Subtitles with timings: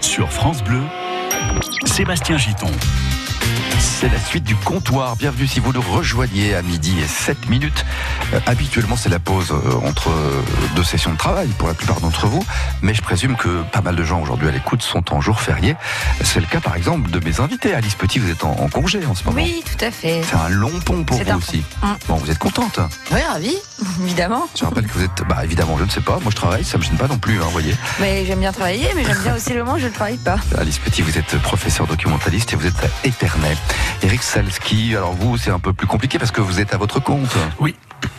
[0.00, 0.82] sur France Bleu,
[1.84, 2.70] Sébastien Giton.
[3.86, 5.16] C'est la suite du comptoir.
[5.16, 7.86] Bienvenue si vous nous rejoignez à midi et 7 minutes.
[8.34, 10.42] Euh, habituellement, c'est la pause euh, entre euh,
[10.74, 12.44] deux sessions de travail pour la plupart d'entre vous.
[12.82, 15.76] Mais je présume que pas mal de gens aujourd'hui à l'écoute sont en jour férié.
[16.22, 17.74] C'est le cas, par exemple, de mes invités.
[17.74, 19.36] Alice Petit, vous êtes en, en congé en ce moment.
[19.36, 20.20] Oui, tout à fait.
[20.28, 21.64] C'est un long pont pour vous aussi.
[21.82, 21.86] Mm.
[22.08, 22.78] Bon, vous êtes contente.
[23.12, 23.56] Oui, ravi,
[24.04, 24.46] évidemment.
[24.58, 26.18] Je rappelle que vous êtes, bah évidemment, je ne sais pas.
[26.20, 27.74] Moi, je travaille, ça me gêne pas non plus, hein, vous voyez.
[28.00, 30.36] Mais j'aime bien travailler, mais j'aime bien aussi le moment où je ne travaille pas.
[30.58, 33.56] Alice Petit, vous êtes professeur documentaliste et vous êtes à Épernay.
[34.02, 37.00] Eric Salski, alors vous, c'est un peu plus compliqué parce que vous êtes à votre
[37.00, 37.34] compte.
[37.60, 37.74] Oui,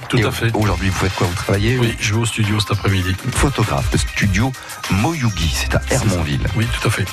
[0.10, 0.52] tout Et à fait.
[0.56, 1.28] Aujourd'hui, vous faites quoi?
[1.28, 1.78] Vous travaillez?
[1.78, 3.16] Oui, je vais au studio cet après-midi.
[3.34, 4.52] Photographe, le studio
[4.92, 6.48] Moyugi, c'est à Hermonville.
[6.56, 7.06] Oui, tout à fait.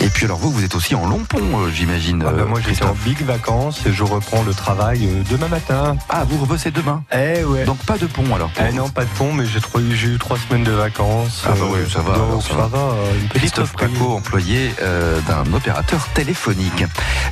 [0.00, 2.24] Et puis alors vous, vous êtes aussi en long pont, euh, j'imagine.
[2.26, 5.48] Ah bah euh, moi j'étais en big vacances et je reprends le travail euh, demain
[5.48, 5.96] matin.
[6.08, 7.02] Ah, vous rebossez demain?
[7.12, 7.64] Eh ouais.
[7.64, 10.18] Donc pas de pont alors eh non, pas de pont, mais j'ai trop- j'ai eu
[10.18, 11.42] trois semaines de vacances.
[11.46, 12.66] Ah bah oui, ça va, Donc ça ça, va.
[12.68, 12.78] va.
[12.78, 13.72] euh, une petite Christophe.
[13.74, 16.84] Paco, employé euh, d'un opérateur téléphonique.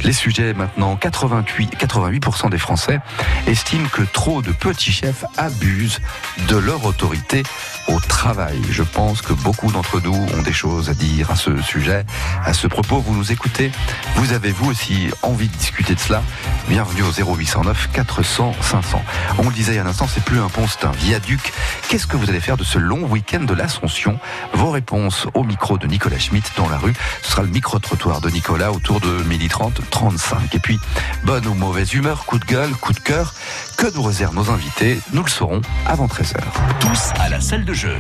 [0.04, 3.00] Les sujets maintenant, 88, 88% des Français
[3.46, 6.00] estiment que trop de petits chefs abusent
[6.48, 7.42] de leur autorité
[7.88, 8.60] au travail.
[8.70, 12.04] Je pense que beaucoup d'entre nous ont des choses à dire à ce sujet.
[12.44, 13.72] À ce propos, vous nous écoutez.
[14.14, 16.22] Vous avez vous aussi envie de discuter de cela
[16.68, 19.02] Bienvenue au 0809 400 500.
[19.38, 21.52] On le disait il y a un instant, c'est plus un pont, c'est un viaduc.
[21.88, 24.18] Qu'est-ce que vous allez faire de ce long week-end de l'Ascension
[24.52, 26.94] Vos réponses au micro de Nicolas Schmitt dans la rue.
[27.22, 30.27] Ce sera le micro-trottoir de Nicolas autour de 12h30, 35.
[30.52, 30.78] Et puis,
[31.24, 33.34] bonne ou mauvaise humeur, coup de gueule, coup de cœur,
[33.76, 36.36] que nous réservent nos invités Nous le saurons avant 13h.
[36.80, 37.96] Tous à la salle de jeu.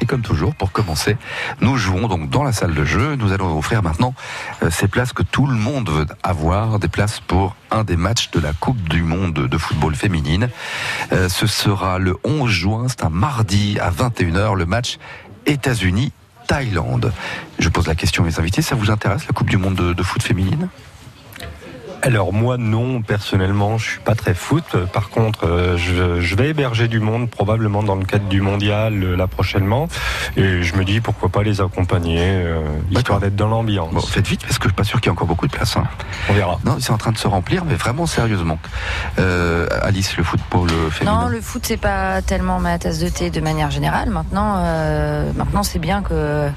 [0.00, 1.16] Et comme toujours, pour commencer,
[1.60, 3.16] nous jouons donc dans la salle de jeu.
[3.16, 4.14] Nous allons offrir maintenant
[4.62, 8.30] euh, ces places que tout le monde veut avoir, des places pour un des matchs
[8.32, 10.50] de la Coupe du Monde de football féminine.
[11.12, 14.98] Euh, ce sera le 11 juin, c'est un mardi à 21h, le match
[15.46, 17.12] États-Unis-Thaïlande.
[17.58, 19.94] Je pose la question à mes invités, ça vous intéresse la Coupe du Monde de,
[19.94, 20.68] de foot féminine?
[22.06, 24.76] Alors moi non, personnellement, je suis pas très foot.
[24.92, 29.02] Par contre, euh, je, je vais héberger du monde probablement dans le cadre du mondial
[29.02, 29.88] euh, là prochainement.
[30.36, 32.60] Et je me dis pourquoi pas les accompagner, euh,
[32.90, 33.90] histoire d'être dans l'ambiance.
[33.94, 35.52] Bon, faites vite parce que je suis pas sûr qu'il y ait encore beaucoup de
[35.52, 35.78] place.
[35.78, 35.84] hein.
[36.28, 36.58] On verra.
[36.66, 38.58] Non, c'est en train de se remplir, mais vraiment sérieusement.
[39.18, 41.22] Euh, Alice, le football féminin.
[41.22, 44.10] Non, le foot, c'est pas tellement ma tasse de thé de manière générale.
[44.10, 46.50] Maintenant, euh, maintenant c'est bien que,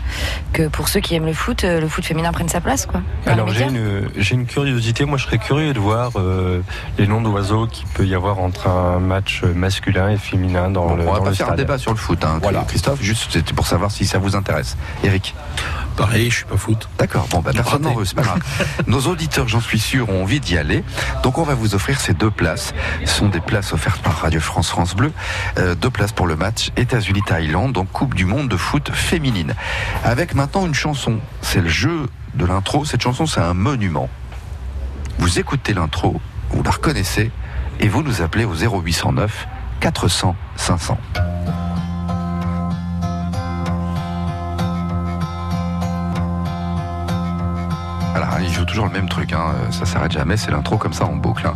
[0.52, 2.86] que pour ceux qui aiment le foot, le foot féminin prenne sa place.
[2.86, 6.62] Quoi, Alors j'ai une, j'ai une curiosité, moi je serais curieux de voir euh,
[6.98, 10.96] les noms d'oiseaux qu'il peut y avoir entre un match masculin et féminin dans Bon,
[10.96, 12.62] le on va dans pas le faire un débat sur le foot, hein, Voilà.
[12.68, 13.02] Christophe.
[13.02, 14.78] Juste c'était pour savoir si ça vous intéresse.
[15.04, 15.36] Eric.
[15.96, 16.88] Pareil, je suis pas foot.
[17.00, 17.28] D'accord.
[17.32, 18.40] Bon, bah, personne n'en veut, c'est pas grave.
[18.88, 20.84] Nos auditeurs, j'en suis sûr, ont envie d'y aller.
[21.24, 22.76] Donc, on va vous offrir ces deux places.
[23.04, 25.12] Ce sont des places offertes par Radio France France Bleu.
[25.58, 29.56] Euh, deux places pour le match États-Unis-Thaïlande, donc Coupe du Monde de foot féminine.
[30.04, 31.18] Avec maintenant une chanson.
[31.42, 32.86] C'est le jeu de l'intro.
[32.86, 34.08] Cette chanson, c'est un monument.
[35.20, 36.20] Vous écoutez l'intro,
[36.50, 37.32] vous la reconnaissez,
[37.80, 39.48] et vous nous appelez au 0809
[39.80, 40.98] 400 500.
[48.12, 49.54] Voilà, il joue toujours le même truc, hein.
[49.70, 51.46] ça s'arrête jamais, c'est l'intro comme ça en boucle.
[51.46, 51.54] hein.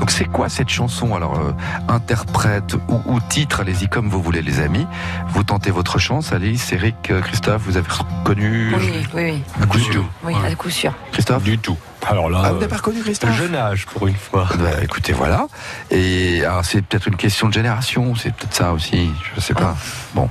[0.00, 1.14] Donc c'est quoi cette chanson?
[1.14, 1.52] Alors euh,
[1.88, 4.86] interprète ou, ou titre, allez-y comme vous voulez les amis.
[5.28, 8.74] Vous tentez votre chance, Alice, Eric, euh, Christophe, vous avez reconnu?
[8.76, 9.42] Oui, oui, oui.
[9.62, 9.94] à coup Du sûr.
[9.94, 10.06] tout.
[10.24, 10.92] Oui, à coup sûr.
[11.12, 11.44] Christophe?
[11.44, 11.76] Du tout.
[12.08, 14.46] Alors là, Ah, vous euh, n'avez pas reconnu Christophe jeune âge pour une fois.
[14.58, 15.46] Bah, écoutez, voilà.
[15.90, 19.76] Et alors, c'est peut-être une question de génération, c'est peut-être ça aussi, je sais pas.
[20.14, 20.28] Bon,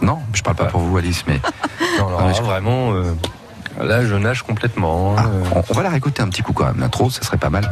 [0.00, 1.40] non, je parle pas pour vous, Alice, mais
[1.98, 3.12] Non, Ah, là, je- vraiment, euh,
[3.80, 5.14] là je nage complètement.
[5.18, 5.44] Ah, hein, euh.
[5.56, 6.80] on, on va la réécouter un petit coup quand même.
[6.80, 7.70] L'intro, ça serait pas mal.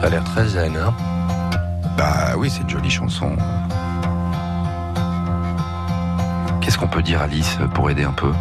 [0.00, 0.76] Ça a l'air très zen.
[0.76, 0.94] Hein.
[1.96, 3.36] Bah oui, c'est une jolie chanson.
[6.60, 8.32] Qu'est-ce qu'on peut dire, Alice, pour aider un peu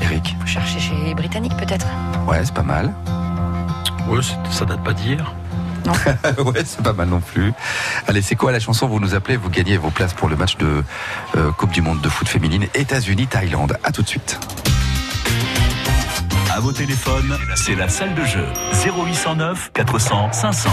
[0.00, 1.86] Eric Vous cherchez chez les Britanniques, peut-être
[2.26, 2.92] Ouais, c'est pas mal.
[4.08, 4.20] Ouais,
[4.50, 5.34] ça date pas d'hier.
[6.44, 7.52] ouais, c'est pas mal non plus.
[8.08, 10.56] Allez, c'est quoi la chanson Vous nous appelez, vous gagnez vos places pour le match
[10.56, 10.82] de
[11.36, 13.78] euh, Coupe du Monde de foot féminine États-Unis-Thaïlande.
[13.84, 14.38] À tout de suite.
[16.52, 18.46] À vos téléphones, c'est la salle de jeu.
[18.72, 20.70] 0809 400 500.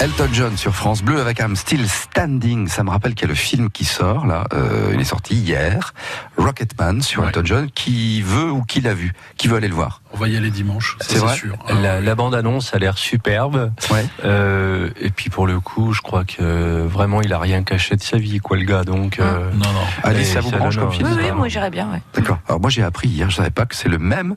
[0.00, 2.68] Elton John sur France Bleu avec I'm Still Standing.
[2.68, 4.44] Ça me rappelle qu'il y a le film qui sort là.
[4.54, 5.92] Euh, il est sorti hier.
[6.38, 7.28] Rocketman sur Ouais.
[7.28, 7.70] Elton John.
[7.70, 9.12] Qui veut ou qui l'a vu?
[9.36, 10.00] Qui veut aller le voir?
[10.14, 11.54] On va y aller dimanche, C'est sûr.
[11.82, 13.72] La, la bande-annonce a l'air superbe.
[13.90, 14.06] Ouais.
[14.24, 18.02] Euh, et puis pour le coup, je crois que vraiment il a rien caché de
[18.02, 18.84] sa vie, quoi, le gars.
[18.84, 19.80] Donc, euh, Non, non.
[20.02, 21.08] Alice, Et ça vous branche comme film?
[21.12, 21.90] Oui, oui, moi j'irais bien.
[21.92, 22.00] Ouais.
[22.14, 22.38] D'accord.
[22.48, 24.34] Alors moi j'ai appris hier, je savais pas que c'est le même,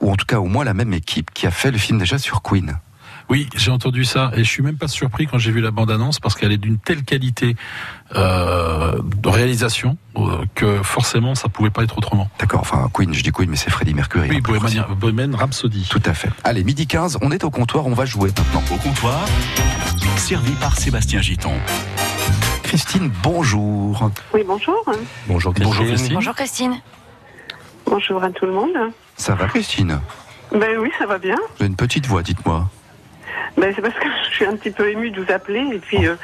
[0.00, 2.18] ou en tout cas au moins la même équipe qui a fait le film déjà
[2.18, 2.76] sur Queen.
[3.32, 6.20] Oui, j'ai entendu ça et je suis même pas surpris quand j'ai vu la bande-annonce
[6.20, 7.56] parce qu'elle est d'une telle qualité
[8.14, 12.28] euh, de réalisation euh, que forcément ça pouvait pas être autrement.
[12.38, 12.60] D'accord.
[12.60, 14.28] Enfin Queen, je dis Queen, mais c'est Freddie Mercury.
[14.28, 14.84] Oui, hein, Bohemian.
[15.00, 15.86] Bohemian Rhapsody.
[15.88, 16.28] Tout à fait.
[16.44, 18.62] Allez, midi 15, on est au comptoir, on va jouer maintenant.
[18.70, 19.24] Au comptoir,
[20.18, 21.54] servi par Sébastien Giton.
[22.62, 24.10] Christine, bonjour.
[24.34, 24.84] Oui, bonjour.
[25.26, 25.72] bonjour Christine.
[25.72, 26.14] Bonjour, Christine.
[26.16, 26.80] Bonjour Christine.
[27.86, 28.92] Bonjour à tout le monde.
[29.16, 30.00] Ça va Christine?
[30.50, 31.36] Ben oui, ça va bien.
[31.36, 32.68] Vous avez une petite voix, dites-moi.
[33.56, 36.06] Ben, c'est parce que je suis un petit peu émue de vous appeler et puis
[36.06, 36.16] euh,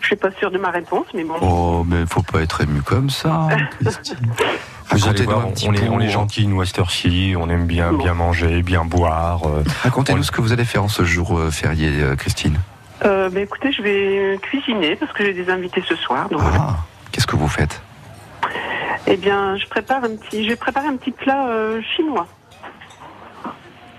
[0.00, 1.34] je suis pas sûre de ma réponse, mais bon.
[1.40, 3.48] Oh, mais faut pas être ému comme ça,
[3.80, 4.16] Christine.
[4.90, 7.34] Vous allez voir, un petit on est, on est gentil, nous, à cette heure-ci.
[7.36, 7.98] On aime bien, Bon.
[7.98, 9.42] bien manger, bien boire.
[9.46, 9.64] euh.
[9.82, 12.56] Racontez-nous On- ce que vous allez faire en ce jour euh, férié, euh, Christine.
[13.04, 16.28] Euh, ben écoutez, je vais cuisiner parce que j'ai des invités ce soir.
[16.28, 16.56] Donc voilà.
[16.60, 16.76] Ah,
[17.12, 17.82] qu'est-ce que vous faites?
[19.08, 22.26] Eh bien, je prépare un petit, je vais préparer un petit plat euh, chinois.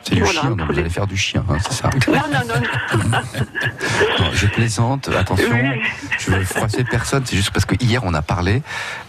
[0.08, 2.40] C'est du Voilà, chien, donc vous allez faire du chien, hein, c'est ça Non, non,
[2.48, 3.10] non.
[4.20, 5.82] Non, Je plaisante, attention, Oui.
[6.20, 8.62] je veux froisser personne, c'est juste parce que hier on a parlé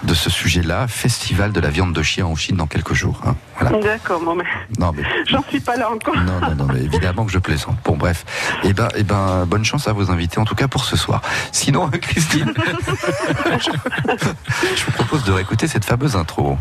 [0.02, 3.21] de ce sujet-là, festival de la viande de chien en Chine dans quelques jours.
[3.26, 3.37] hein.
[3.61, 3.78] Voilà.
[3.78, 4.45] D'accord, bon, mais
[4.78, 6.17] Non, mais, j'en suis pas là encore.
[6.17, 7.76] non, non, non, mais évidemment que je plaisante.
[7.85, 8.25] Bon, bref.
[8.64, 11.23] Eh ben, eh ben, bonne chance à vos invités, en tout cas pour ce soir.
[11.52, 12.52] Sinon, Christine,
[14.76, 16.57] je vous propose de réécouter cette fameuse intro.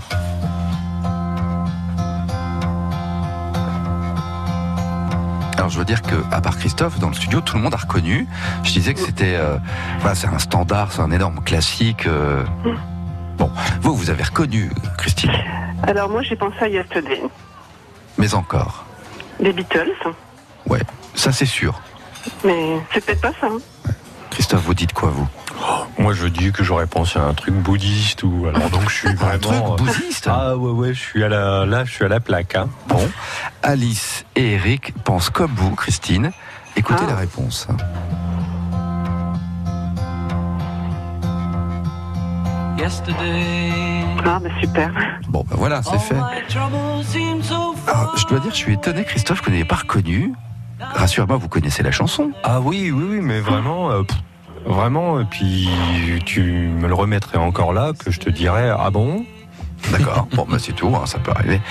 [5.68, 7.78] Alors je veux dire que à part Christophe dans le studio tout le monde a
[7.78, 8.26] reconnu.
[8.64, 9.58] Je disais que c'était euh,
[10.00, 12.08] voilà c'est un standard, c'est un énorme classique.
[12.08, 12.46] euh.
[13.38, 15.30] Bon, vous vous avez reconnu Christine,
[15.84, 17.22] Alors moi, j'ai pensé à Yesterday,
[18.18, 18.86] mais encore.
[19.42, 19.92] des Beatles,
[20.68, 20.80] Ouais,
[21.16, 21.82] ça c'est sûr.
[22.46, 23.48] mais c'est peut-être pas ça.
[23.48, 23.60] hein.
[24.32, 25.28] Christophe, vous dites quoi vous?
[25.98, 29.08] Moi, je dis que j'aurais pensé à un truc bouddhiste ou alors donc je suis
[29.10, 29.40] Un vraiment.
[29.40, 30.28] truc euh, bouddhiste?
[30.32, 32.56] Ah ouais ouais, je suis à la là, je suis à la plaque.
[32.56, 32.70] Hein.
[32.88, 33.08] Bon,
[33.64, 36.32] Alice et Eric pensent comme vous, Christine.
[36.76, 37.12] Écoutez Ah.
[37.12, 37.68] la réponse.
[44.26, 44.92] Ah, ben super.
[45.30, 46.16] Bon, ben voilà, c'est fait.
[46.16, 50.34] Alors, je dois dire, je suis étonné, Christophe, que vous n'ayez pas reconnu.
[50.80, 52.32] Rassurez-moi, vous connaissez la chanson.
[52.44, 53.92] Ah oui oui oui, mais vraiment.
[53.92, 54.18] euh, pff,
[54.66, 55.70] Vraiment, et puis
[56.26, 59.26] tu me le remettrais encore là, que je te dirais, ah bon?
[59.92, 60.28] D'accord.
[60.34, 61.62] Bon, bah, c'est tout, hein, ça peut arriver.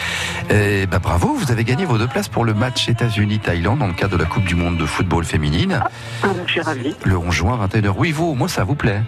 [0.49, 3.93] Et bah, bravo, vous avez gagné vos deux places pour le match États-Unis-Thaïlande dans le
[3.93, 5.81] cadre de la Coupe du Monde de football féminine,
[6.23, 6.95] Ah, ben, je suis ravie.
[7.05, 7.93] le 11 juin, 21h.
[7.99, 9.03] Oui, vous, moi, ça vous plaît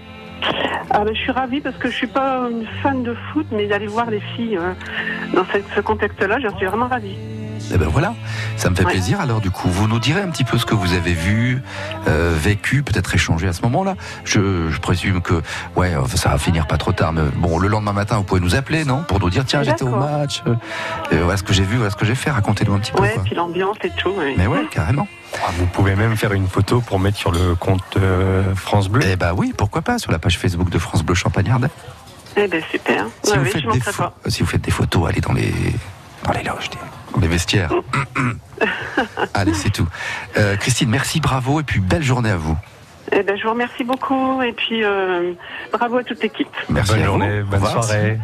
[0.90, 3.69] Ah ben, je suis ravie parce que je suis pas une fan de foot, mais
[3.69, 4.75] d'aller voir les filles euh,
[5.33, 7.17] dans ce, ce contexte-là, j'en suis vraiment ravie.
[7.73, 8.15] Eh ben voilà,
[8.57, 8.93] ça me fait Ouais.
[8.93, 9.21] plaisir.
[9.21, 11.62] Alors du coup, vous nous direz un petit peu ce que vous avez vu,
[12.07, 13.95] euh, vécu, peut-être échangé à ce moment-là.
[14.25, 15.43] Je, je présume que,
[15.77, 17.12] ouais, ça va finir pas trop tard.
[17.12, 19.03] Mais bon, le lendemain matin, vous pouvez nous appeler, non?
[19.07, 20.43] Pour nous dire, tiens, j'étais au match.
[20.47, 20.55] euh,
[21.12, 22.31] euh, voilà ce que j'ai vu, voilà ce que j'ai fait.
[22.31, 23.03] Racontez-nous un petit peu.
[23.03, 24.11] Ouais, puis l'ambiance et tout.
[24.11, 24.35] ouais.
[24.37, 25.07] Mais ouais, carrément.
[25.35, 29.03] Ah, Vous pouvez même faire une photo pour mettre sur le compte euh, France Bleu.
[29.07, 31.69] Eh ben oui, pourquoi pas sur la page Facebook de France Bleu Champagne-Ardenne.
[32.37, 33.05] Eh ben super.
[33.23, 35.53] Si, Ouais, vous oui, faites je des si vous faites des photos, allez dans les
[36.25, 36.71] dans les loges,
[37.21, 37.71] les vestiaires.
[39.35, 39.89] allez, c'est tout.
[40.37, 42.57] Euh, Christine, merci, bravo et puis belle journée à vous.
[43.11, 45.33] Eh ben je vous remercie beaucoup et puis euh,
[45.73, 46.49] bravo à toute l'équipe.
[46.69, 47.51] Merci bonne à journée, vous.
[47.51, 48.19] bonne soirée.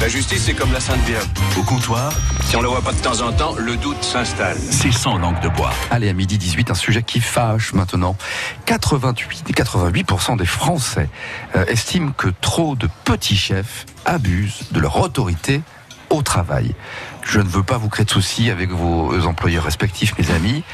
[0.00, 1.26] La justice, c'est comme la Sainte Vierge.
[1.58, 2.10] Au comptoir,
[2.44, 4.56] Si on la voit pas de temps en temps, le doute s'installe.
[4.56, 5.72] c'est sans langue de bois.
[5.90, 8.16] Allez, à midi 18, un sujet qui fâche maintenant.
[8.64, 11.10] 88 et 88% des Français
[11.54, 15.60] euh, estiment que trop de petits chefs abusent de leur autorité
[16.08, 16.74] au travail.
[17.22, 20.64] Je ne veux pas vous créer de soucis avec vos employeurs respectifs, mes amis,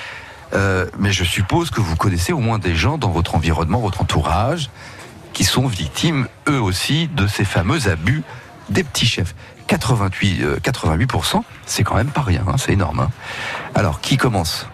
[0.54, 4.00] euh, mais je suppose que vous connaissez au moins des gens dans votre environnement, votre
[4.00, 4.70] entourage,
[5.32, 8.22] qui sont victimes, eux aussi, de ces fameux abus
[8.70, 9.34] des petits chefs.
[9.66, 13.00] 88, euh, 88%, c'est quand même pas rien, hein, c'est énorme.
[13.00, 13.10] hein.
[13.74, 14.66] Alors, qui commence?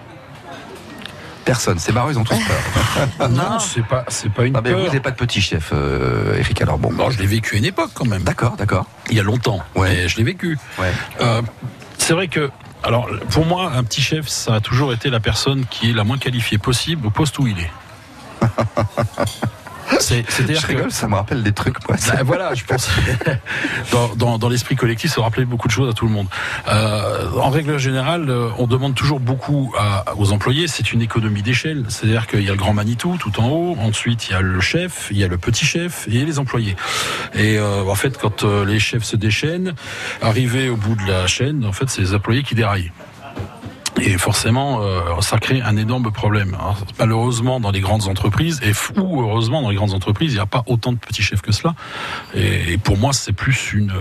[1.44, 3.28] Personne, c'est marrant, ils ont tous peur.
[3.30, 6.38] Non, c'est pas, c'est pas une Ah, mais vous n'avez pas de petit chef, euh,
[6.38, 6.92] Eric, alors bon.
[6.92, 8.22] Bon, je l'ai vécu à une époque quand même.
[8.22, 8.86] D'accord, d'accord.
[9.10, 9.60] Il y a longtemps.
[9.74, 9.88] Ouais.
[9.88, 10.58] Mais je l'ai vécu.
[10.78, 10.92] Ouais.
[11.20, 11.42] Euh,
[11.98, 12.50] c'est vrai que,
[12.84, 16.04] alors, pour moi, un petit chef, ça a toujours été la personne qui est la
[16.04, 17.70] moins qualifiée possible au poste où il est.
[20.00, 21.96] C'est- C'est-à-dire Je que rigole, ça me rappelle des trucs, moi.
[22.08, 22.88] Bah, voilà, je pense.
[23.92, 26.26] dans dans, dans l'esprit collectif, ça rappelait beaucoup de choses à tout le monde.
[26.68, 30.68] Euh, en règle générale, euh, on demande toujours beaucoup à- aux employés.
[30.68, 31.84] C'est une économie d'échelle.
[31.88, 33.76] C'est-à-dire qu'il y a le grand Manitou tout en haut.
[33.80, 36.76] Ensuite, il y a le chef, il y a le petit chef et les employés.
[37.34, 39.74] Et euh, en fait, quand euh, les chefs se déchaînent,
[40.20, 42.92] arrivé au bout de la chaîne, en fait, c'est les employés qui déraillent.
[44.00, 46.54] Et forcément, euh, ça crée un énorme problème.
[46.58, 50.40] Alors, malheureusement, dans les grandes entreprises, et ou heureusement, dans les grandes entreprises, il n'y
[50.40, 51.74] a pas autant de petits chefs que cela.
[52.34, 53.92] Et, et pour moi, c'est plus une,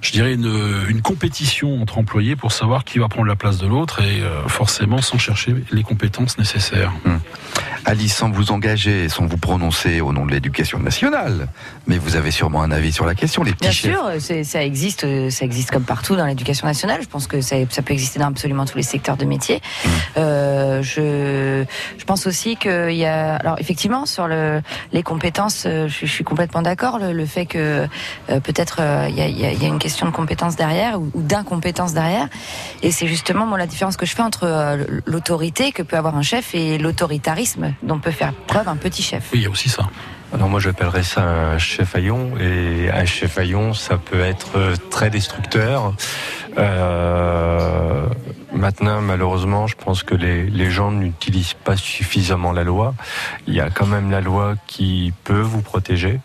[0.00, 3.66] je dirais, une, une compétition entre employés pour savoir qui va prendre la place de
[3.66, 6.92] l'autre et euh, forcément sans chercher les compétences nécessaires.
[7.86, 11.48] Alice, sans vous engager, sans vous prononcer au nom de l'éducation nationale,
[11.86, 13.92] mais vous avez sûrement un avis sur la question, les petits Bien chefs.
[13.92, 17.00] sûr, c'est- ça existe, euh, ça existe comme partout dans l'éducation nationale.
[17.02, 19.56] Je pense que ça, ça peut exister dans absolument tous les secteurs de métier.
[19.56, 19.88] Mmh.
[20.18, 21.64] Euh, je,
[21.98, 24.60] je pense aussi qu'il y a, alors effectivement sur le,
[24.92, 26.98] les compétences, euh, je, je suis complètement d'accord.
[26.98, 27.86] Le, le fait que
[28.30, 30.12] euh, peut-être euh, il y, a, il y a- il y a une question de
[30.12, 32.28] compétence derrière ou, ou d'incompétence derrière,
[32.82, 36.16] et c'est justement moi la différence que je fais entre euh, l'autorité que peut avoir
[36.16, 39.30] un chef et l'autoritarisme dont peut faire preuve un petit chef.
[39.32, 39.84] Oui, il y a aussi ça.
[40.32, 45.08] Alors moi j'appellerais ça un chef haillon et un chef haillon ça peut être très
[45.08, 45.92] destructeur.
[46.58, 48.06] Euh,
[48.54, 52.94] maintenant malheureusement je pense que les, les gens n'utilisent pas suffisamment la loi.
[53.46, 56.20] Il y a quand même la loi qui peut vous protéger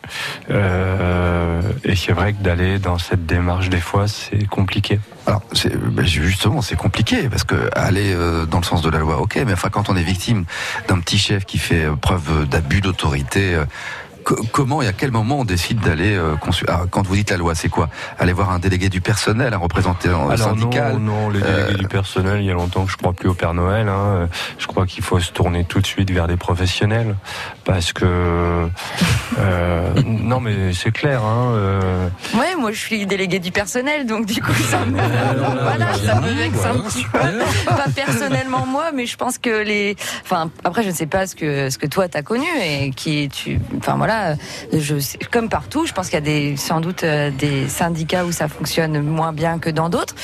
[0.50, 5.00] Euh, et c'est vrai que d'aller dans cette démarche des fois c'est compliqué.
[5.27, 5.43] Alors,
[5.91, 9.39] ben, justement, c'est compliqué parce que aller euh, dans le sens de la loi, ok,
[9.45, 10.45] mais enfin, quand on est victime
[10.88, 13.53] d'un petit chef qui fait euh, preuve d'abus d'autorité.
[13.53, 13.65] euh,
[14.51, 16.35] Comment et à quel moment on décide d'aller euh,
[16.67, 17.89] ah, quand vous dites la loi, c'est quoi?
[18.19, 20.93] Aller voir un délégué du personnel, un représentant euh, Alors syndical?
[20.97, 23.29] non, non, les délégués Euh, du personnel, il y a longtemps que je crois plus
[23.29, 23.88] au Père Noël.
[23.88, 24.27] hein.
[24.57, 27.15] Je crois qu'il faut se tourner tout de suite vers des professionnels,
[27.65, 28.67] parce que
[29.39, 31.23] euh, non, mais c'est clair.
[31.23, 34.97] Hein, euh, Ouais, moi je suis délégué du personnel, donc du coup ça me,
[35.63, 37.19] voilà, ça me vexe un petit peu.
[37.65, 41.35] Pas personnellement moi, mais je pense que les, enfin après je ne sais pas ce
[41.35, 44.08] que ce que toi t'as connu et qui tu, enfin voilà,
[44.73, 48.25] je sais- comme partout, je pense qu'il y a des sans doute euh, des syndicats
[48.25, 50.15] où ça fonctionne moins bien que dans d'autres.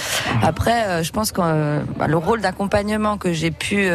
[0.41, 3.87] Après, euh, je pense que euh, bah, le rôle d'accompagnement que j'ai pu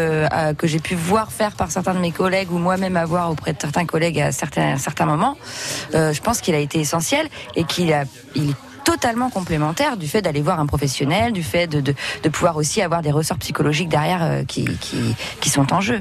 [0.58, 3.60] que j'ai pu voir faire par certains de mes collègues ou moi-même avoir auprès de
[3.60, 5.36] certains collègues à certains certains moments,
[5.92, 8.04] je pense qu'il a été essentiel et qu'il a
[8.34, 8.54] il est
[8.84, 12.80] totalement complémentaire du fait d'aller voir un professionnel, du fait de, de, de pouvoir aussi
[12.82, 16.00] avoir des ressorts psychologiques derrière qui, qui, qui sont en jeu.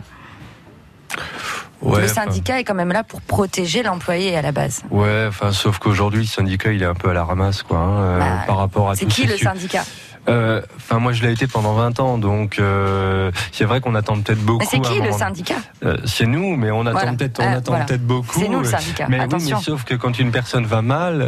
[1.81, 4.83] Ouais, le syndicat est quand même là pour protéger l'employé à la base.
[4.91, 7.99] ouais, enfin, sauf qu'aujourd'hui, le syndicat, il est un peu à la ramasse, quoi, hein,
[7.99, 9.83] euh, Bah, par rapport à C'est qui le su- syndicat?
[10.27, 14.19] Euh, Enfin, moi, je l'ai été pendant 20 ans, donc euh, c'est vrai qu'on attend
[14.19, 14.59] peut-être beaucoup.
[14.59, 15.55] Mais c'est qui le syndicat?
[15.85, 17.13] Euh, C'est nous, mais on attend Voilà.
[17.13, 17.85] peut-être, on attend voilà.
[17.85, 18.39] peut-être beaucoup.
[18.39, 19.05] C'est nous le syndicat.
[19.09, 21.25] Mais oui, mais sauf que quand une personne va mal,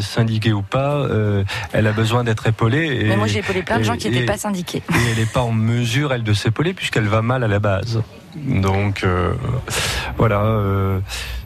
[0.00, 1.04] syndiquée ou pas,
[1.72, 3.00] elle a besoin d'être épaulée.
[3.02, 4.78] Et, Mais moi j'ai épaulé plein de et- gens qui n'étaient pas syndiqués.
[4.90, 8.00] et elle n'est pas en mesure, elle, de s'épauler puisqu'elle va mal à la base.
[8.36, 9.34] Donc euh,
[10.16, 11.00] voilà.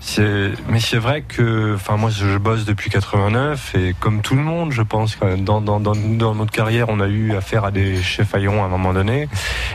[0.07, 4.43] C'est, mais c'est vrai que, enfin moi je bosse depuis 89 et comme tout le
[4.43, 7.71] monde, je pense que dans, dans, dans, dans notre carrière, on a eu affaire à
[7.71, 9.29] des chefs haillons à un moment donné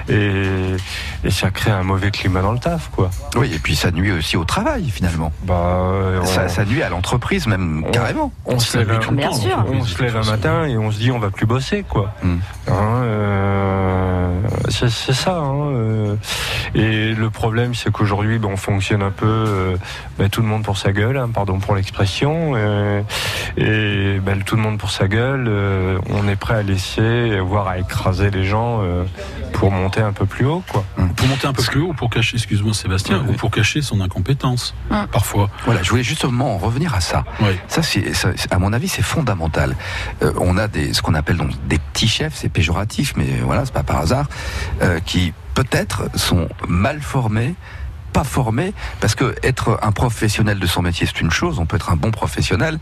[0.07, 0.43] et,
[1.23, 3.09] et ça crée un mauvais climat dans le taf, quoi.
[3.37, 5.31] Oui, et puis ça nuit aussi au travail finalement.
[5.43, 5.81] Bah,
[6.21, 8.31] on, Ça, ça nuit à l'entreprise même on- carrément.
[8.45, 9.65] on se lève, un- Bien sûr.
[9.67, 12.13] on se lève un matin et on se dit on va plus bosser quoi.
[12.21, 12.35] Mm.
[12.67, 15.37] Hein, euh, c'est c'est ça.
[15.37, 16.15] hein, euh.
[16.75, 19.75] et le problème c'est qu'aujourd'hui ben, on fonctionne un peu euh,
[20.19, 23.01] ben, tout le monde pour sa gueule, hein, pardon pour l'expression, euh,
[23.57, 25.45] et ben, tout le monde pour sa gueule.
[25.47, 29.03] euh, on est prêt à laisser, voire à écraser les gens euh,
[29.53, 30.83] pour monter un peu plus haut quoi.
[31.15, 34.75] Pour monter un peu plus haut, pour cacher, excuse-moi Sébastien, ou pour cacher son incompétence,
[34.91, 35.07] Hum.
[35.11, 35.49] parfois.
[35.65, 37.23] Voilà, je voulais justement en revenir à ça.
[37.41, 37.57] Oui.
[37.67, 39.75] Ça, c'est, ça, à mon avis, c'est fondamental.
[40.21, 43.65] Euh, on a des, ce qu'on appelle donc des petits chefs, c'est péjoratif, mais voilà,
[43.65, 44.27] c'est pas par hasard,
[44.81, 47.55] euh, qui peut-être sont mal formés,
[48.11, 51.59] pas formés, parce que être un professionnel de son métier, c'est une chose.
[51.59, 52.79] On peut être un bon professionnel.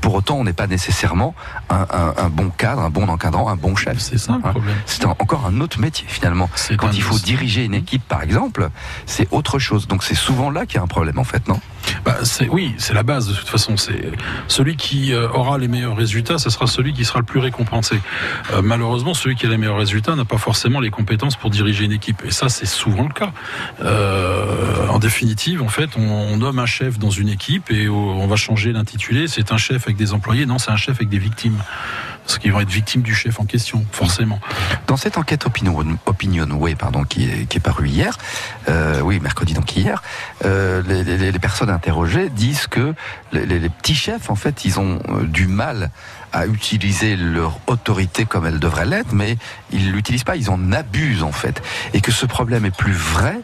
[0.00, 1.34] Pour autant, on n'est pas nécessairement
[1.68, 3.98] un, un- un bon cadre, un bon encadrant, un bon chef.
[3.98, 4.50] C'est ça le Hein.
[4.52, 4.76] problème.
[4.86, 6.48] C'est un- encore un autre métier finalement.
[6.78, 8.70] Quand il faut diriger une équipe, par exemple,
[9.06, 9.86] c'est autre chose.
[9.86, 11.60] Donc c'est souvent là qu'il y a un problème, en fait, non?
[12.04, 12.16] Bah,
[12.50, 13.76] oui, c'est la base de toute façon.
[13.76, 14.12] C'est
[14.48, 18.00] celui qui euh, aura les meilleurs résultats, ce sera celui qui sera le plus récompensé.
[18.52, 21.84] Euh, malheureusement, celui qui a les meilleurs résultats n'a pas forcément les compétences pour diriger
[21.84, 23.32] une équipe, et ça, c'est souvent le cas.
[23.82, 28.36] Euh, en définitive, en fait, on nomme un chef dans une équipe et on va
[28.36, 29.28] changer l'intitulé.
[29.28, 30.46] C'est un chef avec des employés.
[30.46, 31.58] Non, c'est un chef avec des victimes.
[32.24, 34.38] Parce qu'ils vont être victimes du chef en question, forcément.
[34.86, 38.16] Dans cette enquête Opinion, Opinionway, pardon, qui est, qui est parue hier,
[38.68, 40.02] euh, oui, mercredi donc hier,
[40.44, 42.94] euh, les, les- les personnes interrogées disent que
[43.32, 45.90] les, les- les petits chefs, en fait, ils ont euh, du mal
[46.32, 49.36] à utiliser leur autorité comme elle devrait l'être, mais
[49.72, 51.60] ils l'utilisent pas, ils en abusent en fait,
[51.94, 53.40] et que ce problème est plus vrai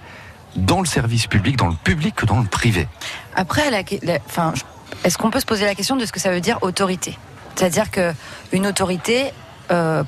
[0.55, 2.87] dans le service public, dans le public que dans le privé.
[3.35, 4.62] Après, la, la- enfin, je-
[5.05, 7.18] est-ce qu'on peut se poser la question de ce que ça veut dire autorité?
[7.57, 8.12] C'est-à-dire que
[8.53, 9.33] une autorité,
[9.71, 10.05] euh,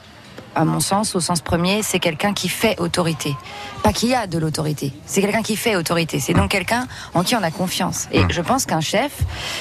[0.54, 3.34] à mon sens, au sens premier, c'est quelqu'un qui fait autorité,
[3.82, 4.92] pas qui a de l'autorité.
[5.06, 6.20] C'est quelqu'un qui fait autorité.
[6.20, 8.08] C'est donc quelqu'un en qui on a confiance.
[8.12, 9.12] Et je pense qu'un chef,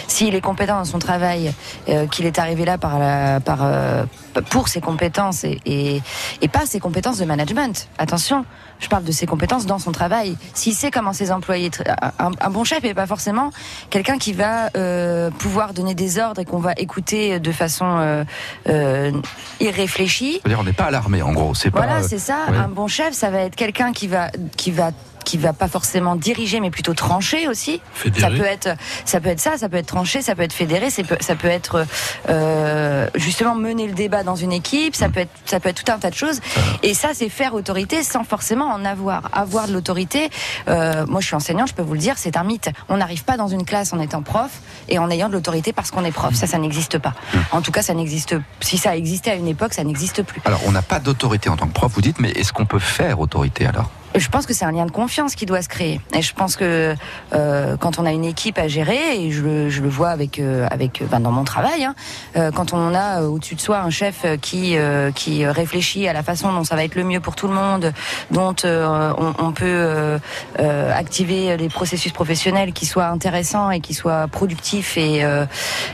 [0.08, 1.54] s'il est compétent dans son travail,
[1.88, 4.06] euh, qu'il est arrivé là par la, par, euh,
[4.42, 6.02] pour ses compétences et, et,
[6.42, 7.88] et pas ses compétences de management.
[7.98, 8.46] Attention,
[8.80, 10.38] je parle de ses compétences dans son travail.
[10.54, 11.72] S'il sait comment ses employés,
[12.20, 13.52] un, un bon chef n'est pas forcément
[13.90, 18.24] quelqu'un qui va euh, pouvoir donner des ordres et qu'on va écouter de façon euh,
[18.70, 19.12] euh,
[19.60, 20.40] irréfléchie.
[20.42, 21.56] C'est-à-dire, on n'est pas alarmé, en gros.
[21.56, 21.80] C'est pas.
[21.86, 22.46] Voilà, c'est ça.
[22.50, 22.58] ouais.
[22.58, 24.92] Un bon chef, ça va être quelqu'un qui va, qui va
[25.28, 27.82] qui va pas forcément diriger mais plutôt trancher aussi.
[27.94, 28.22] Fédérer.
[28.22, 28.70] ça peut être
[29.04, 31.36] ça peut être ça ça peut être trancher ça peut être fédérer ça peut, ça
[31.36, 31.86] peut être
[32.30, 35.92] euh, justement mener le débat dans une équipe ça peut être ça peut être tout
[35.92, 36.40] un tas de choses.
[36.82, 39.30] Et ça c'est faire autorité sans forcément en avoir.
[39.34, 40.30] Avoir de l'autorité
[40.70, 42.70] euh, moi je suis enseignante je peux vous le dire c'est un mythe.
[42.88, 44.52] On n'arrive pas dans une classe en étant prof
[44.88, 46.34] et en ayant de l'autorité parce qu'on est prof.
[46.36, 47.14] Ça ça n'existe pas.
[47.52, 50.42] En tout cas ça n'existe si ça existait à une époque ça n'existe plus.
[50.46, 52.80] Alors, on n'a pas d'autorité en tant que prof, vous dites, mais est-ce qu'on peut
[52.80, 53.92] faire autorité alors?
[54.18, 56.02] Je pense que c'est un lien de confiance qui doit se créer.
[56.14, 56.96] Et je pense que
[57.34, 61.02] euh, quand on a une équipe à gérer, et je, le- vois avec, euh, avec,
[61.02, 61.96] euh, ben, dans mon travail, hein,
[62.36, 64.76] euh, quand on a au-dessus de soi un chef qui,
[65.16, 67.94] qui réfléchit à la façon dont ça va être le mieux pour tout le monde,
[68.32, 70.20] dont on, peut
[70.60, 75.24] activer les processus professionnels qui soient intéressants et qui soient productifs et,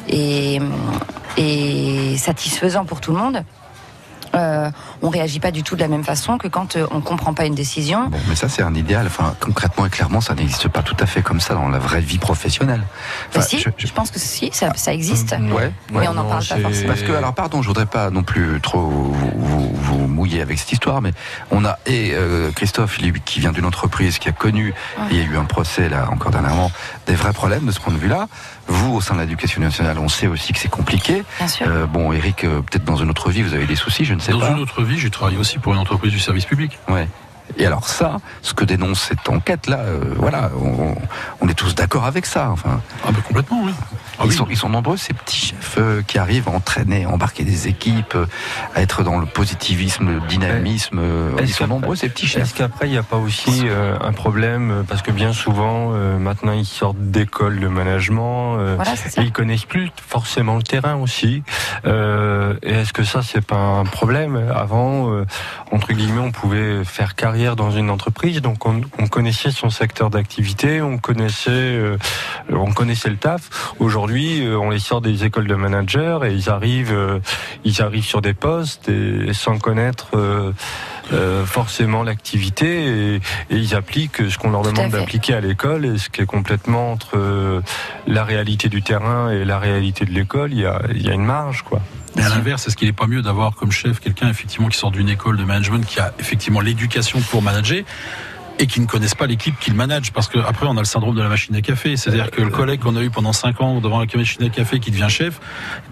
[0.09, 0.59] et,
[1.37, 3.43] et satisfaisants pour tout le monde.
[4.35, 4.69] Euh,
[5.01, 7.45] on réagit pas du tout de la même façon que quand euh, on comprend pas
[7.45, 8.07] une décision.
[8.07, 9.05] Bon, mais ça, c'est un idéal.
[9.07, 12.01] Enfin, concrètement et clairement, ça n'existe pas tout à fait comme ça dans la vraie
[12.01, 12.81] vie professionnelle.
[13.29, 15.35] Enfin, si, je- je, je- pense que si, ça, ça existe.
[15.53, 16.87] Ouais, Mais on n'en parle pas forcément.
[16.87, 20.57] Parce que, alors, pardon, je voudrais pas non plus trop vous, vous- vous mouiller avec
[20.57, 21.11] cette histoire, mais
[21.51, 24.73] on a, et euh, Christophe, lui, qui vient d'une entreprise qui a connu,
[25.11, 26.71] il y a eu un procès, là, encore dernièrement,
[27.07, 28.27] des vrais problèmes de ce point de vue-là.
[28.67, 31.23] Vous, au sein de l'éducation nationale, on sait aussi que c'est compliqué.
[31.37, 31.65] Bien sûr.
[31.67, 34.19] Euh, bon, Eric, euh, peut-être dans une autre vie, vous avez des soucis, je ne
[34.23, 34.51] sais Dans pas.
[34.51, 36.77] une autre vie, j'ai travaillé aussi pour une entreprise du service public.
[36.87, 37.07] Ouais.
[37.57, 40.95] Et alors ça, ce que dénonce cette enquête-là, euh, voilà, on,
[41.41, 42.49] on est tous d'accord avec ça.
[42.51, 43.71] Enfin, Ah ben complètement, oui.
[44.19, 44.35] Ah ils, oui.
[44.35, 47.67] sont, ils sont nombreux ces petits chefs euh, qui arrivent à entraîner, à embarquer des
[47.67, 48.25] équipes, euh,
[48.75, 50.99] à être dans le positivisme, le dynamisme.
[50.99, 52.53] euh, Est-ce ils sont nombreux ces petits Est-ce chefs.
[52.53, 56.51] qu'après, il n'y a pas aussi euh, un problème Parce que bien souvent, euh, maintenant,
[56.53, 58.57] ils sortent d'écoles de management.
[58.59, 59.21] euh, Voilà, c'est ça.
[59.21, 61.43] et ils connaissent plus forcément le terrain aussi.
[61.85, 64.51] Euh, et est-ce que ça, c'est pas un problème?
[64.55, 65.25] Avant, euh,
[65.71, 70.09] entre guillemets, on pouvait faire carrière dans une entreprise, donc on, on connaissait son secteur
[70.09, 71.97] d'activité, on connaissait, euh,
[72.49, 73.73] on connaissait le taf.
[73.79, 77.19] Aujourd'hui, euh, on les sort des écoles de managers et ils arrivent, euh,
[77.65, 80.07] ils arrivent sur des postes et sans connaître.
[81.11, 83.21] euh, forcément l'activité et, et
[83.57, 87.61] ils appliquent ce qu'on leur demande d'appliquer à l'école et ce qui est complètement entre
[88.07, 91.13] la réalité du terrain et la réalité de l'école, il y a, il y a
[91.13, 91.81] une marge quoi.
[92.15, 94.91] Mais à l'inverse, est-ce qu'il n'est pas mieux d'avoir comme chef quelqu'un effectivement qui sort
[94.91, 97.83] d'une école de management qui a effectivement l'éducation pour manager?
[98.59, 101.15] Et qui ne connaissent pas l'équipe qu'il manage parce que après on a le syndrome
[101.15, 103.79] de la machine à café c'est-à-dire que le collègue qu'on a eu pendant 5 ans
[103.81, 105.39] devant la machine à café qui devient chef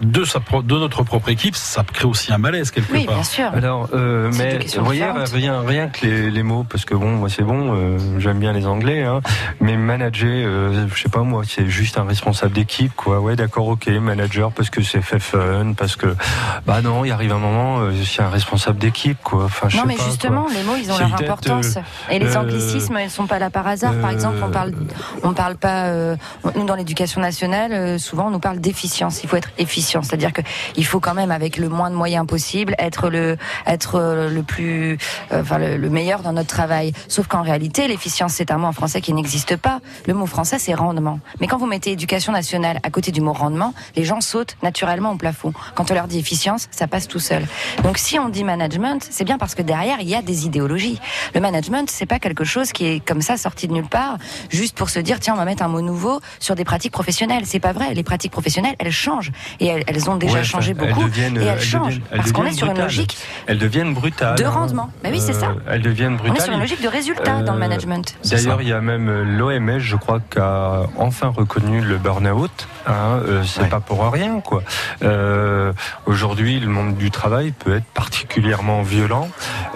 [0.00, 3.14] de sa pro- de notre propre équipe ça crée aussi un malaise quelque Oui, part
[3.16, 3.46] bien sûr.
[3.52, 7.74] Alors, euh, mais rien, rien que les, les mots, parce que bon, moi c'est bon,
[7.74, 9.20] euh, j'aime bien les anglais, hein,
[9.60, 13.20] mais manager, euh, je sais pas moi, c'est juste un responsable d'équipe, quoi.
[13.20, 16.14] Ouais, d'accord, ok, manager parce que c'est fait fun, parce que,
[16.66, 19.44] bah non, il arrive un moment, euh, c'est un responsable d'équipe, quoi.
[19.44, 20.52] Enfin, je Non, sais mais pas, justement, quoi.
[20.54, 21.78] les mots, ils ont C'est leur importance.
[22.10, 23.94] Et les euh, anglicismes, ils sont pas là par hasard.
[24.00, 24.72] Par exemple, on parle,
[25.22, 25.86] on parle pas.
[25.86, 26.16] euh,
[26.54, 29.22] nous, dans l'éducation nationale, euh, souvent, on nous parle d'efficience.
[29.22, 30.42] Il faut être efficient, c'est-à-dire que
[30.76, 33.36] il faut quand même, avec le moins de moyens possible, être le,
[33.66, 34.98] être euh, le plus,
[35.32, 36.92] enfin, le meilleur dans notre travail.
[37.08, 39.80] Sauf qu'en réalité, l'efficience, c'est un mot en français qui n'existe pas.
[40.06, 41.20] Le mot français, c'est rendement.
[41.40, 45.12] Mais quand vous mettez éducation nationale à côté du mot rendement, les gens sautent naturellement
[45.12, 45.52] au plafond.
[45.74, 47.46] Quand on leur dit efficience, ça passe tout seul.
[47.82, 51.00] Donc, si on dit management, c'est bien parce que derrière, il y a des idéologies.
[51.34, 54.16] Le management, c'est pas quelque quelque chose qui est comme ça sorti de nulle part,
[54.50, 57.42] juste pour se dire tiens on va mettre un mot nouveau sur des pratiques professionnelles.
[57.46, 57.94] C'est pas vrai.
[57.94, 61.08] Les pratiques professionnelles, elles changent et elles, elles ont déjà Ouais, changé enfin, elles beaucoup
[61.08, 63.58] deviennent, et euh, elles, elles changent deviennent- elles parce qu'on est sur une logique Elles
[63.58, 64.36] deviennent brutales.
[64.36, 64.50] de hein.
[64.50, 64.90] rendement.
[65.04, 65.48] Bah oui, c'est ça.
[65.50, 66.38] Euh, Elles deviennent On brutales.
[66.38, 68.16] est sur une logique de résultat dans le Euh, management.
[68.28, 72.66] D'ailleurs, il y a même l'OMS, je crois, qui a enfin reconnu le burn-out.
[72.86, 73.68] Hein, euh, c'est Ouais.
[73.68, 74.62] pas pour rien, quoi.
[75.04, 75.72] Euh,
[76.06, 79.28] Aujourd'hui, le monde du travail peut être particulièrement violent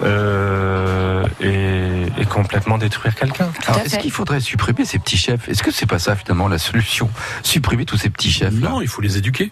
[0.03, 3.49] euh, et, et complètement détruire quelqu'un.
[3.85, 5.47] Est-ce qu'il faudrait supprimer ces petits chefs?
[5.49, 7.09] Est-ce que c'est pas ça finalement la solution?
[7.43, 9.51] Supprimer tous ces petits chefs là Non, il faut les éduquer.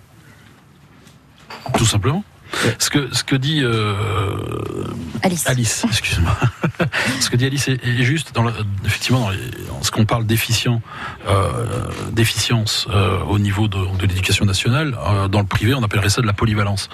[1.78, 2.24] Tout simplement.
[2.80, 3.96] Ce que, ce que dit euh,
[5.24, 5.46] Alice.
[5.48, 6.38] Alice, excuse-moi.
[7.20, 8.34] ce que dit Alice est, est juste.
[8.34, 8.54] Dans le-
[8.86, 9.38] effectivement, dans, les-
[9.68, 10.82] dans ce qu'on parle d'efficient,
[11.28, 11.66] euh,
[12.12, 16.22] d'efficience euh, au niveau de, de l'éducation nationale, euh, dans le privé, on appellerait ça
[16.22, 16.90] de la polyvalence.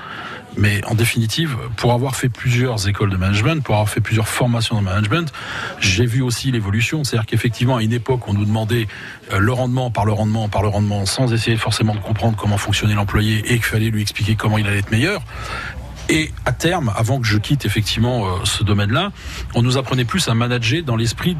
[0.58, 4.78] Mais en définitive, pour avoir fait plusieurs écoles de management, pour avoir fait plusieurs formations
[4.78, 5.32] de management,
[5.80, 7.04] j'ai vu aussi l'évolution.
[7.04, 8.88] C'est-à-dire qu'effectivement, à une époque, on nous demandait
[9.32, 12.58] euh, le rendement par le rendement par le rendement, sans essayer forcément de comprendre comment
[12.58, 15.22] fonctionnait l'employé et qu'il fallait lui expliquer comment il allait être meilleur.
[16.10, 19.14] Et à terme, avant que je quitte effectivement euh, ce domaine-là,
[19.56, 21.38] on nous apprenait plus à manager dans l'esprit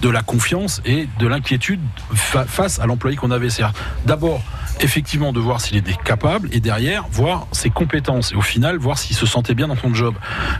[0.00, 1.80] de la confiance et de l'inquiétude
[2.14, 3.50] fa- face à l'employé qu'on avait.
[3.50, 3.74] C'est-à-dire
[4.06, 4.42] d'abord
[4.80, 8.98] effectivement de voir s'il était capable et derrière voir ses compétences et au final voir
[8.98, 10.14] s'il se sentait bien dans son job.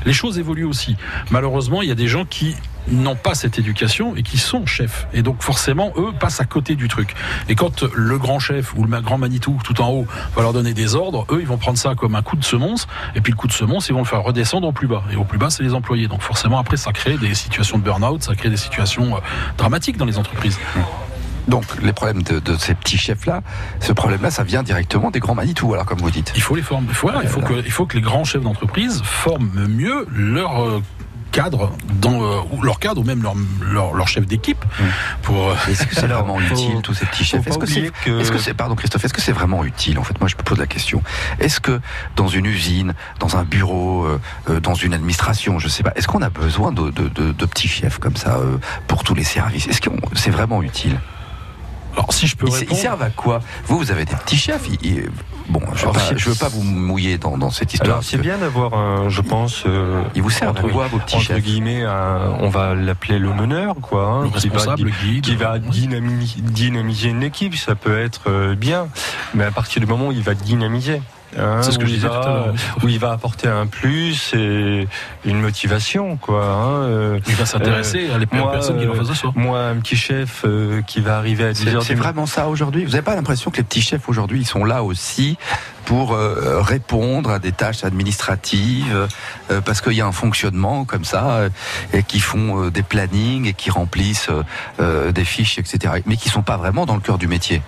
[0.04, 0.96] Les choses évoluent aussi.
[1.30, 2.54] Malheureusement, il y a des gens qui
[2.88, 5.06] n'ont pas cette éducation et qui sont chefs.
[5.12, 7.14] Et donc forcément, eux passent à côté du truc.
[7.48, 10.74] Et quand le grand chef ou le grand Manitou tout en haut va leur donner
[10.74, 12.88] des ordres, eux, ils vont prendre ça comme un coup de semonce.
[13.14, 15.04] Et puis le coup de semonce, ils vont le faire redescendre au plus bas.
[15.12, 16.08] Et au plus bas, c'est les employés.
[16.08, 19.20] Donc forcément, après, ça crée des situations de burn-out, ça crée des situations euh,
[19.56, 20.58] dramatiques dans les entreprises.
[21.48, 23.42] Donc les problèmes de, de ces petits chefs là,
[23.80, 26.32] ce problème là, ça vient directement des grands Manitou alors comme vous dites.
[26.36, 26.88] Il faut les former.
[27.00, 30.82] Voilà, il faut que, il faut que les grands chefs d'entreprise forment mieux leur euh,
[31.32, 34.62] cadre, dans, euh, ou leur cadre ou même leur, leur, leur chef d'équipe
[35.22, 35.48] pour.
[35.48, 37.46] euh, Est-ce que c'est vraiment utile tous ces petits chefs?
[37.46, 40.04] Est-ce que c'est que- Est-ce que c'est, pardon Christophe, est-ce que c'est vraiment utile En
[40.04, 41.02] fait, moi je me pose la question.
[41.40, 41.80] Est-ce que
[42.16, 46.06] dans une usine, dans un bureau, euh, euh, dans une administration, je sais pas, est-ce
[46.06, 49.24] qu'on a besoin de, de, de- de petits chefs comme ça euh, pour tous les
[49.24, 49.66] services?
[49.66, 51.00] Est-ce que c'est vraiment utile?
[51.94, 52.80] Alors si je peux ils, ils répondre.
[52.80, 54.66] servent à quoi Vous, vous avez des petits chefs.
[54.68, 55.10] ils- ils-
[55.48, 57.90] bon, je je veux pas vous mouiller dans, dans cette histoire.
[57.90, 61.16] Alors c'est bien d'avoir, un, je pense, euh, Ils vous servent entre- quoi vos petits
[61.16, 65.24] entre chefs guillemets, un- on va l'appeler le meneur, quoi, hein, Le qui va guide.
[65.24, 68.88] qui va dynami- dynamiser une équipe, ça peut être euh, bien,
[69.34, 71.02] mais à partir du moment où il va dynamiser,
[71.38, 72.54] hein, C'est ce que je il disais va- tout à l'heure.
[72.82, 74.86] où il va apporter un plus et
[75.24, 76.44] une motivation, quoi.
[76.44, 79.32] hein, euh, Il va s'intéresser à les moi, personnes qui l'ont euh, à soi.
[79.34, 82.90] moi, un petit chef euh, qui va arriver à 10 C'est vraiment ça aujourd'hui Vous
[82.92, 85.36] n'avez pas l'impression que les petits chefs aujourd'hui, ils sont là aussi
[85.84, 89.08] pour euh, répondre à des tâches administratives,
[89.50, 91.48] euh, parce qu'il y a un fonctionnement comme ça, euh,
[91.92, 94.42] et qui font euh, des plannings et qui remplissent euh,
[94.80, 97.62] euh, des fiches, etc., mais qui sont pas vraiment dans le cœur du métier.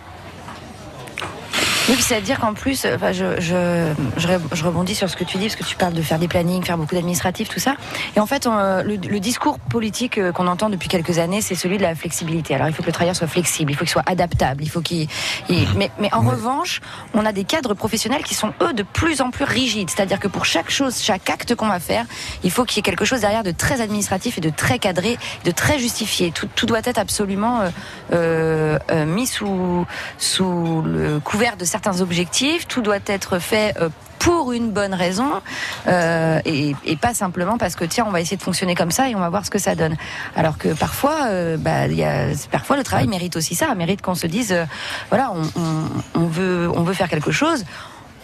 [1.86, 5.56] Oui, c'est-à-dire qu'en plus, enfin, je, je, je, rebondis sur ce que tu dis, parce
[5.56, 7.74] que tu parles de faire des plannings, faire beaucoup d'administratifs, tout ça.
[8.16, 11.42] Et en fait, on, euh, le, le discours politique euh, qu'on entend depuis quelques années,
[11.42, 12.54] c'est celui de la flexibilité.
[12.54, 14.80] Alors, il faut que le travailleur soit flexible, il faut qu'il soit adaptable, il faut
[14.80, 15.08] qu'il.
[15.50, 16.80] il- Mais, mais en revanche,
[17.12, 19.90] on a des cadres professionnels qui sont eux de plus en plus rigides.
[19.90, 22.06] C'est-à-dire que pour chaque chose, chaque acte qu'on va faire,
[22.44, 25.18] il faut qu'il y ait quelque chose derrière de très administratif et de très cadré,
[25.44, 26.30] de très justifié.
[26.30, 27.68] Tout, tout doit être absolument euh,
[28.14, 32.68] euh, euh, mis sous sous le couvert de certains objectifs.
[32.68, 33.74] Tout doit être fait.
[33.80, 33.88] euh,
[34.20, 35.42] pour une bonne raison
[35.86, 39.10] euh, et, et pas simplement parce que tiens on va essayer de fonctionner comme ça
[39.10, 39.96] et on va voir ce que ça donne
[40.34, 44.00] alors que parfois euh, bah, il y a, parfois le travail mérite aussi ça mérite
[44.00, 44.64] qu'on se dise euh,
[45.10, 47.66] voilà on, on, on veut on veut faire quelque chose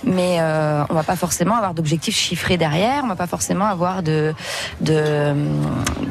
[0.05, 4.03] mais euh, on va pas forcément avoir d'objectifs chiffrés derrière, on va pas forcément avoir
[4.03, 4.35] de,
[4.81, 5.35] de,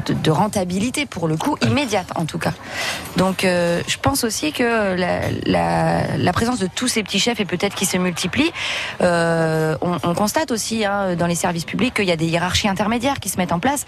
[0.08, 2.52] de, rentabilité pour le coup immédiate en tout cas.
[3.16, 7.40] Donc euh, je pense aussi que la, la, la présence de tous ces petits chefs
[7.40, 8.52] et peut-être qui se multiplient,
[9.00, 12.68] euh, on, on constate aussi hein, dans les services publics qu'il y a des hiérarchies
[12.68, 13.86] intermédiaires qui se mettent en place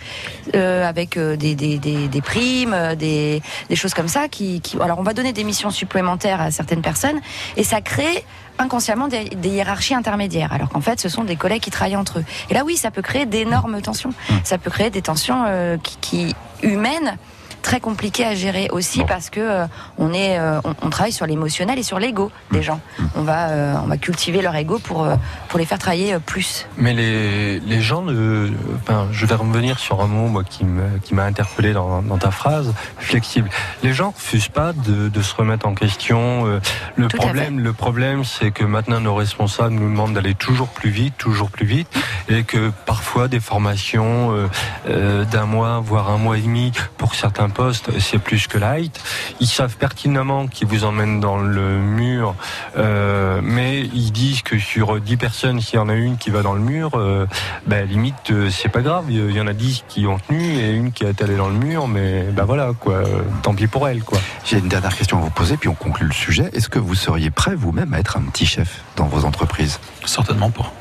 [0.54, 4.28] euh, avec euh, des, des, des, des primes, euh, des, des choses comme ça.
[4.28, 7.20] Qui, qui, alors on va donner des missions supplémentaires à certaines personnes
[7.56, 8.24] et ça crée
[8.58, 12.20] inconsciemment des, des hiérarchies intermédiaires, alors qu'en fait ce sont des collègues qui travaillent entre
[12.20, 12.24] eux.
[12.50, 14.12] Et là oui, ça peut créer d'énormes tensions.
[14.44, 17.16] Ça peut créer des tensions euh, qui, qui humaines
[17.62, 19.06] très compliqué à gérer aussi Bon.
[19.06, 19.66] parce que euh,
[19.98, 22.54] on est, euh, on, on travaille sur l'émotionnel et sur l'ego Mmh.
[22.56, 22.80] des gens.
[23.16, 25.08] On va, euh, on va cultiver leur ego pour
[25.48, 26.66] pour les faire travailler plus.
[26.76, 28.48] Mais les, les gens, ne,
[28.82, 32.18] enfin, je vais revenir sur un mot moi, qui me- qui m'a interpellé dans, dans
[32.18, 33.48] ta phrase, flexible.
[33.82, 36.60] Les gens refusent pas de, de se remettre en question.
[36.96, 40.90] Le Tout problème, le problème, c'est que maintenant nos responsables nous demandent d'aller toujours plus
[40.90, 41.88] vite, toujours plus vite,
[42.28, 44.48] et que parfois des formations
[44.86, 49.00] d'un mois, voire un mois et demi pour certains postes, c'est plus que light.
[49.40, 52.34] Ils savent pertinemment qu'ils vous emmènent dans le mur,
[52.76, 56.42] euh, mais ils disent que sur 10 personnes, s'il y en a une qui va
[56.42, 57.26] dans le mur, euh,
[57.66, 59.04] ben, limite, euh, c'est pas grave.
[59.08, 61.54] Il y en a 10 qui ont tenu et une qui est allée dans le
[61.54, 62.94] mur, mais ben voilà, quoi.
[62.94, 64.18] euh, Tant pis pour elle, quoi.
[64.44, 66.50] J'ai une dernière question à vous poser, puis on conclut le sujet.
[66.52, 69.78] Est-ce que vous seriez prêt vous-même à être un petit chef dans vos entreprises?
[70.04, 70.72] Certainement pas.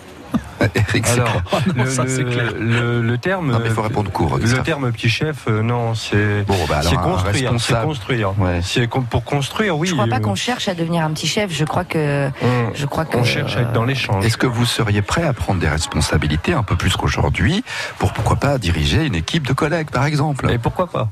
[1.14, 1.64] Alors, clair.
[1.76, 2.52] le, ça, c'est le- clair.
[2.60, 3.52] le- le terme.
[3.52, 4.38] Non, mais il faut répondre court.
[4.38, 7.52] Le terme petit chef, euh, non, c'est Bon, bah alors, c'est construire.
[7.60, 8.40] C'est construire.
[8.40, 8.60] Ouais.
[8.64, 9.88] C'est con- pour construire, oui.
[9.88, 11.52] je crois pas euh, qu'on cherche à devenir un petit chef.
[11.52, 14.26] Je crois que on, je crois que on cherche à être dans l'échange.
[14.26, 17.64] Est-ce que vous seriez prêt à prendre des responsabilités un peu plus qu'aujourd'hui
[17.98, 20.50] pour pourquoi pas diriger une équipe de collègues, par exemple?
[20.52, 21.10] Et pourquoi pas?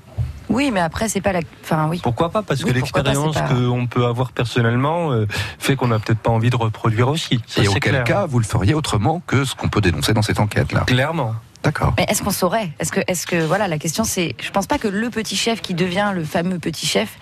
[0.50, 1.42] Oui, mais après c'est pas la.
[1.64, 2.00] Enfin oui.
[2.04, 2.42] Pourquoi pas?
[2.42, 5.28] Parce Oui, que l'expérience pas- qu'on peut avoir personnellement euh,
[5.60, 7.40] fait qu'on n'a peut-être pas envie de reproduire aussi.
[7.48, 8.04] Ça, Et c'est auquel clair.
[8.04, 11.36] cas, vous le feriez autrement que ce qu'on peut dénoncer dans cette enquête-là Clairement.
[11.62, 11.94] D'accord.
[11.98, 12.72] Mais est-ce qu'on saurait?
[12.80, 15.62] Est-ce que, est-ce que, voilà, la question c'est, je pense pas que le petit chef
[15.62, 17.18] qui devient le fameux petit chef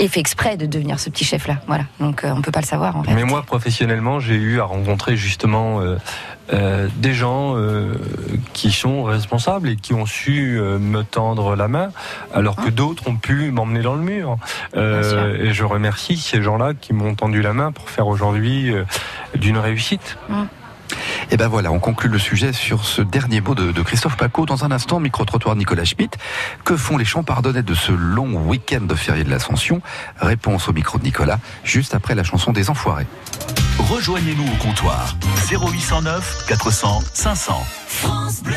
[0.00, 1.58] ait fait exprès de devenir ce petit chef-là.
[1.68, 3.14] Voilà, donc euh, on peut pas le savoir en fait.
[3.14, 5.96] Mais moi, professionnellement, j'ai eu à rencontrer justement euh,
[6.52, 7.94] euh, des gens euh,
[8.52, 11.90] qui sont responsables et qui ont su euh, me tendre la main,
[12.32, 14.38] alors que d'autres ont pu m'emmener dans le mur.
[14.76, 18.84] Euh, et je remercie ces gens-là qui m'ont tendu la main pour faire aujourd'hui euh,
[19.34, 20.16] d'une réussite.
[21.30, 24.46] Et ben voilà, on conclut le sujet sur ce dernier mot de, de Christophe Paco.
[24.46, 26.16] Dans un instant, micro-trottoir Nicolas Schmitt.
[26.64, 29.80] Que font les champardonnais de ce long week-end de férié de l'Ascension?
[30.18, 33.06] Réponse au micro de Nicolas, juste après la chanson des Enfoirés.
[33.78, 35.16] Rejoignez-nous au comptoir
[35.50, 37.66] 0809 400 500.
[38.44, 38.54] Belle,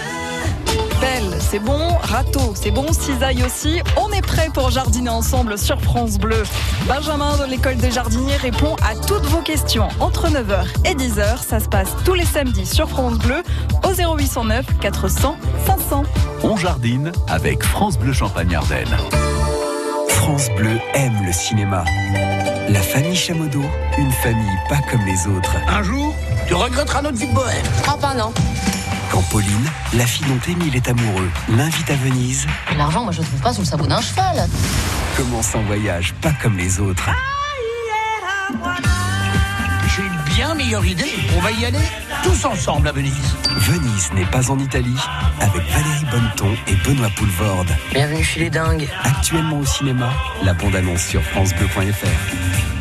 [1.52, 1.98] c'est bon.
[2.02, 2.86] Râteau, c'est bon.
[2.94, 3.82] Cisaille aussi.
[3.98, 6.44] On est prêt pour jardiner ensemble sur France Bleu.
[6.88, 11.44] Benjamin de l'école des jardiniers répond à toutes vos questions entre 9h et 10h.
[11.46, 13.44] Ça se passe tous les samedis sur France Bleu
[13.84, 15.36] au 0809 400
[15.66, 16.04] 500.
[16.44, 18.98] On jardine avec France Bleu Champagne Ardenne.
[20.08, 21.84] France Bleu aime le cinéma.
[22.70, 23.62] La famille Chamodo,
[23.98, 25.58] une famille pas comme les autres.
[25.68, 26.16] Un jour,
[26.48, 27.66] tu regretteras notre vie de bohème.
[27.90, 28.32] Oh bah non.
[29.12, 32.48] Quand Pauline, la fille dont Émile est amoureux, l'invite à Venise,
[32.78, 34.48] L'argent, moi je le trouve pas sous le sabot d'un cheval.
[35.18, 37.10] commence un voyage pas comme les autres.
[39.94, 41.12] J'ai une bien meilleure idée.
[41.36, 41.80] On va y aller
[42.24, 43.36] tous ensemble à Venise.
[43.58, 44.96] Venise n'est pas en Italie,
[45.42, 47.76] avec Valérie Bonneton et Benoît Poulvorde.
[47.92, 48.88] Bienvenue chez les dingues.
[49.04, 50.10] Actuellement au cinéma,
[50.44, 52.81] la bande-annonce sur francebleu.fr.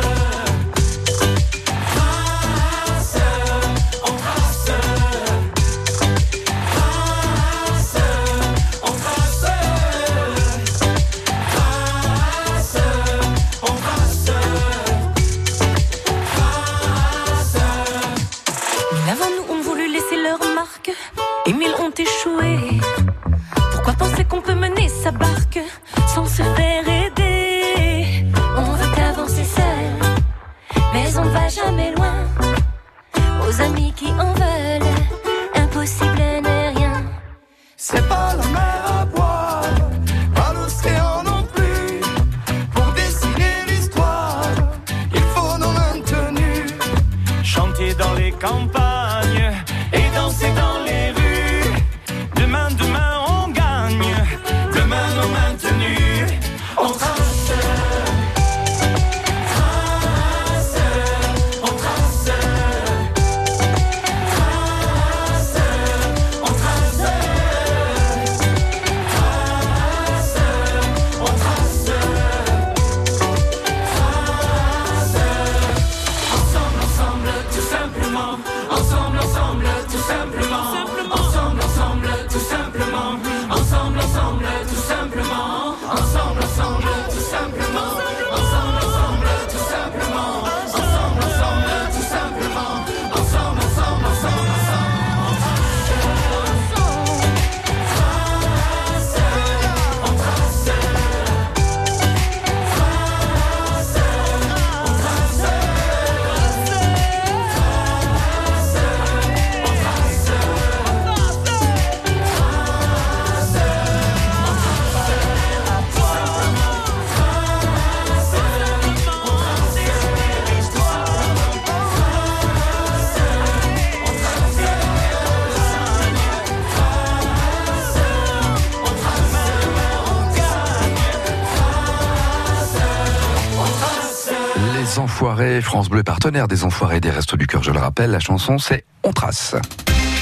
[135.61, 138.85] France Bleu partenaire des Enfoirés des Restos du Cœur, je le rappelle, la chanson c'est
[139.03, 139.55] On Trace.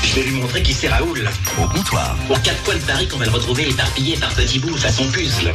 [0.03, 1.29] Je vais lui montrer qui c'est Raoul.
[1.61, 2.15] Au comptoir.
[2.29, 5.53] Aux quatre coins de Paris qu'on va le retrouver éparpillé par petits bouts façon puzzle.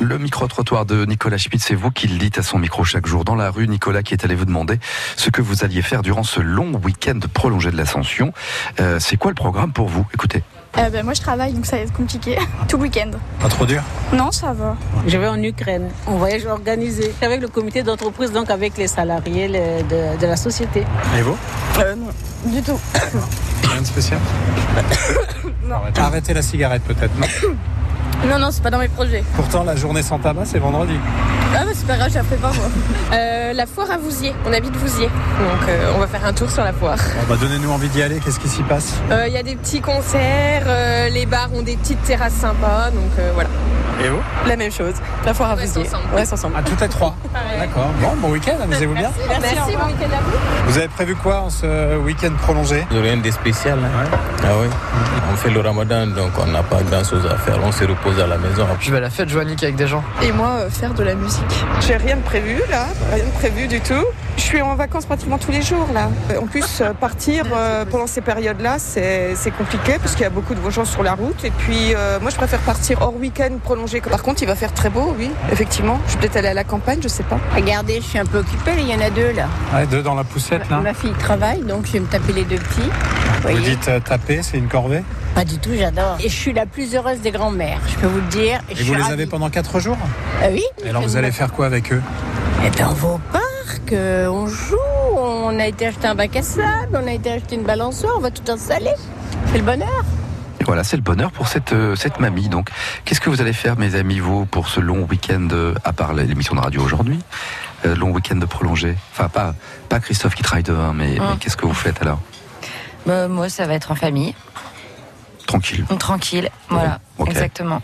[0.00, 3.24] Le micro-trottoir de Nicolas Schmitt, c'est vous qui le dites à son micro chaque jour
[3.24, 3.68] dans la rue.
[3.68, 4.80] Nicolas qui est allé vous demander
[5.16, 8.32] ce que vous alliez faire durant ce long week-end prolongé de l'Ascension.
[8.80, 10.06] Euh, c'est quoi le programme pour vous?
[10.14, 10.42] Écoutez.
[10.78, 12.36] Euh, ben, moi je travaille donc ça va être compliqué
[12.68, 13.10] tout le week-end.
[13.40, 14.76] Pas trop dur Non, ça va.
[15.06, 19.48] Je vais en Ukraine, en voyage organisé avec le comité d'entreprise, donc avec les salariés
[19.48, 20.84] les- de, de la société.
[21.18, 21.36] Et vous
[21.80, 22.10] Euh, non,
[22.52, 22.78] du tout.
[23.70, 24.18] Rien de spécial
[25.68, 25.76] non.
[25.98, 27.12] Arrêtez la cigarette peut-être.
[27.18, 27.26] non
[28.28, 29.24] non, non, c'est pas dans mes projets.
[29.34, 30.94] Pourtant, la journée sans tabac, c'est vendredi.
[31.58, 32.66] Ah, bah, c'est pas grave, je la fais pas moi.
[33.14, 34.34] Euh, la foire à Vouziers.
[34.44, 35.06] On habite Vouziers.
[35.08, 36.98] Donc euh, on va faire un tour sur la foire.
[36.98, 38.92] Bon, bah, Donnez-nous envie d'y aller, qu'est-ce qui s'y passe?
[39.10, 42.90] Euh, Il y a des petits concerts, euh, les bars ont des petites terrasses sympas,
[42.90, 43.48] donc euh, voilà.
[44.04, 44.94] Et vous La même chose.
[45.24, 45.86] La foire à Vouziers.
[46.12, 46.54] On reste ensemble.
[46.58, 47.16] Ah, tout est trois.
[47.58, 47.90] D'accord.
[48.00, 49.10] Bon, bon week-end, amusez-vous bien.
[49.28, 50.36] Merci, bon week-end à vous.
[50.68, 53.78] Vous avez prévu quoi en ce week-end prolongé Rien de spécial.
[53.82, 54.08] hein.
[54.44, 54.68] Ah oui.
[55.32, 57.58] On fait le ramadan, donc on n'a pas grand chose à faire.
[57.64, 58.66] On se repose à la maison.
[58.80, 60.04] Je vais à la fête joannique avec des gens.
[60.22, 61.42] Et moi, euh, faire de la musique.
[61.86, 64.04] J'ai rien de prévu là, rien de prévu du tout.
[64.36, 66.08] Je suis en vacances pratiquement tous les jours là.
[66.30, 70.30] Euh, En plus, euh, partir euh, pendant ces périodes-là, c'est compliqué parce qu'il y a
[70.30, 71.44] beaucoup de gens sur la route.
[71.44, 74.00] Et puis, euh, moi, je préfère partir hors week-end prolongé.
[74.00, 75.98] Par contre, il va faire très beau, oui, effectivement.
[76.06, 77.38] Je vais peut-être aller à la campagne, je sais pas.
[77.54, 79.46] Regardez, je suis un peu occupée, il y en a deux là.
[79.74, 80.78] Ouais, deux dans la poussette là.
[80.80, 82.90] Ma fille travaille, donc je vais me taper les deux petits.
[83.42, 85.02] Vous dites euh, taper, c'est une corvée?
[85.34, 86.16] Pas du tout, j'adore.
[86.20, 88.60] Et je suis la plus heureuse des grands-mères, je peux vous le dire.
[88.70, 89.12] Et je vous les ravie.
[89.14, 89.98] avez pendant quatre jours?
[90.42, 90.62] Ah oui.
[90.84, 92.02] Et alors vous allez faire quoi avec eux?
[92.64, 93.44] Eh bien, on va au parc,
[93.92, 94.76] euh, on joue,
[95.16, 98.20] on a été acheter un bac à sable, on a été acheter une balançoire, on
[98.20, 98.92] va tout installer.
[99.52, 100.04] C'est le bonheur.
[100.60, 102.48] Et voilà, c'est le bonheur pour cette, euh, cette mamie.
[102.48, 102.70] Donc,
[103.04, 106.14] qu'est-ce que vous allez faire, mes amis, vous, pour ce long week-end, euh, à part
[106.14, 107.20] l'émission de radio aujourd'hui?
[107.84, 108.96] Euh, Long week-end prolongé.
[109.12, 109.54] Enfin, pas,
[109.88, 112.20] pas Christophe qui travaille demain, mais, mais qu'est-ce que vous faites alors?
[113.04, 114.34] Bah, moi, ça va être en famille.
[115.46, 115.84] Tranquille.
[115.98, 116.50] Tranquille.
[116.68, 117.82] Voilà, exactement.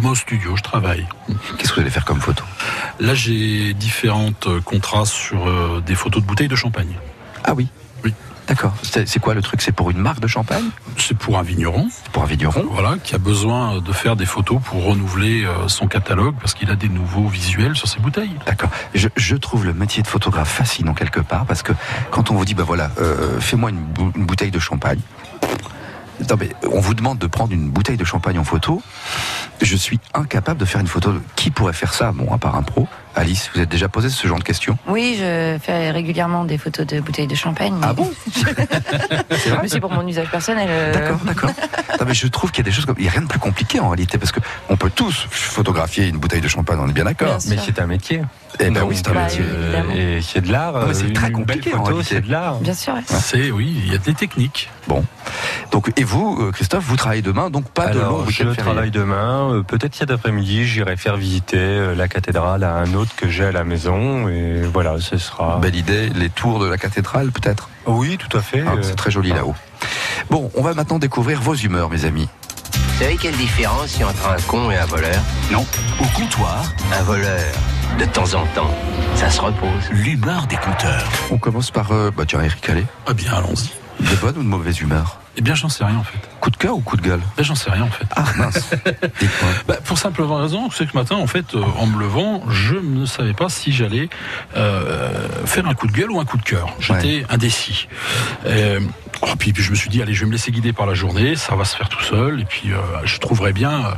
[0.00, 1.06] Moi, au studio, je travaille.
[1.56, 2.44] Qu'est-ce que vous allez faire comme photo?
[2.98, 6.94] Là, j'ai différentes euh, contrats sur euh, des photos de bouteilles de champagne.
[7.44, 7.68] Ah oui
[8.04, 8.14] Oui.
[8.48, 8.74] D'accord.
[8.82, 9.60] C'est quoi le truc?
[9.60, 10.64] C'est pour une marque de champagne?
[10.96, 11.88] C'est pour un vigneron.
[12.12, 15.88] Pour un vigneron Voilà, qui a besoin de faire des photos pour renouveler euh, son
[15.88, 18.30] catalogue parce qu'il a des nouveaux visuels sur ses bouteilles.
[18.46, 18.70] D'accord.
[18.94, 21.72] Je, je trouve le métier de photographe fascinant quelque part parce que
[22.12, 25.00] quand on vous dit, bah voilà, euh, fais-moi une bouteille de champagne.
[26.30, 28.82] Non, mais on vous demande de prendre une bouteille de champagne en photo.
[29.60, 31.12] Je suis incapable de faire une photo.
[31.36, 32.88] Qui pourrait faire ça Bon, à part un pro.
[33.18, 36.86] Alice, vous êtes déjà posé ce genre de questions Oui, je fais régulièrement des photos
[36.86, 37.74] de bouteilles de champagne.
[37.82, 38.10] Ah bon
[39.62, 40.68] Mais c'est pour mon usage personnel.
[40.70, 40.92] euh.
[40.92, 41.50] D'accord, d'accord.
[42.06, 42.96] Mais je trouve qu'il y a des choses comme.
[42.98, 46.06] Il n'y a rien de plus compliqué en réalité parce que on peut tous photographier
[46.08, 47.38] une bouteille de champagne, on est bien d'accord.
[47.48, 48.22] Mais c'est un métier.
[48.60, 50.16] Eh ben Donc, oui, c'est un euh, métier.
[50.18, 50.74] Et c'est de l'art.
[50.94, 52.06] C'est euh, très compliqué, en réalité.
[52.14, 52.56] c'est de l'art.
[52.60, 52.94] Bien sûr.
[52.94, 53.00] ouais.
[53.06, 54.70] C'est, oui, il y a des techniques.
[54.88, 55.04] Bon.
[55.72, 58.54] Donc, et vous, euh, Christophe, vous travaillez demain, donc pas de long Alors, week-end je
[58.54, 58.56] férié.
[58.56, 59.62] travaille demain.
[59.66, 63.64] Peut-être cet après-midi, j'irai faire visiter la cathédrale à un autre que j'ai à la
[63.64, 64.28] maison.
[64.28, 65.58] Et voilà, ce sera.
[65.58, 67.68] Belle idée, les tours de la cathédrale peut-être?
[67.86, 68.62] Oui, tout à fait.
[68.66, 69.54] Ah, Euh, C'est très joli là-haut.
[70.30, 72.28] Bon, on va maintenant découvrir vos humeurs, mes amis.
[72.72, 75.20] Vous savez quelle différence il y a entre un con et un voleur?
[75.52, 75.64] Non.
[76.00, 76.64] Au comptoir,
[76.98, 77.40] Un voleur,
[77.98, 78.70] de temps en temps,
[79.16, 79.90] ça se repose.
[79.92, 81.04] l'humeur des compteurs.
[81.30, 82.86] On commence par, euh, bah tiens, Eric Allais.
[83.06, 83.70] Ah bien, allons-y.
[84.04, 85.18] De bonne ou de mauvaise humeur?
[85.38, 86.18] Eh bien, j'en sais rien en fait.
[86.40, 88.06] Coup de cœur ou coup de gueule Ben, j'en sais rien en fait.
[88.16, 88.70] Ah mince.
[89.68, 92.76] Bah, pour simplement raison, c'est que ce matin, en fait, euh, en me levant, je
[92.76, 94.08] ne savais pas si j'allais
[94.56, 96.74] euh, faire un coup de gueule ou un coup de cœur.
[96.78, 97.88] J'étais indécis.
[98.46, 98.80] Euh,
[99.22, 100.94] oh, puis, puis je me suis dit, allez, je vais me laisser guider par la
[100.94, 103.94] journée, ça va se faire tout seul, et puis euh, je trouverai bien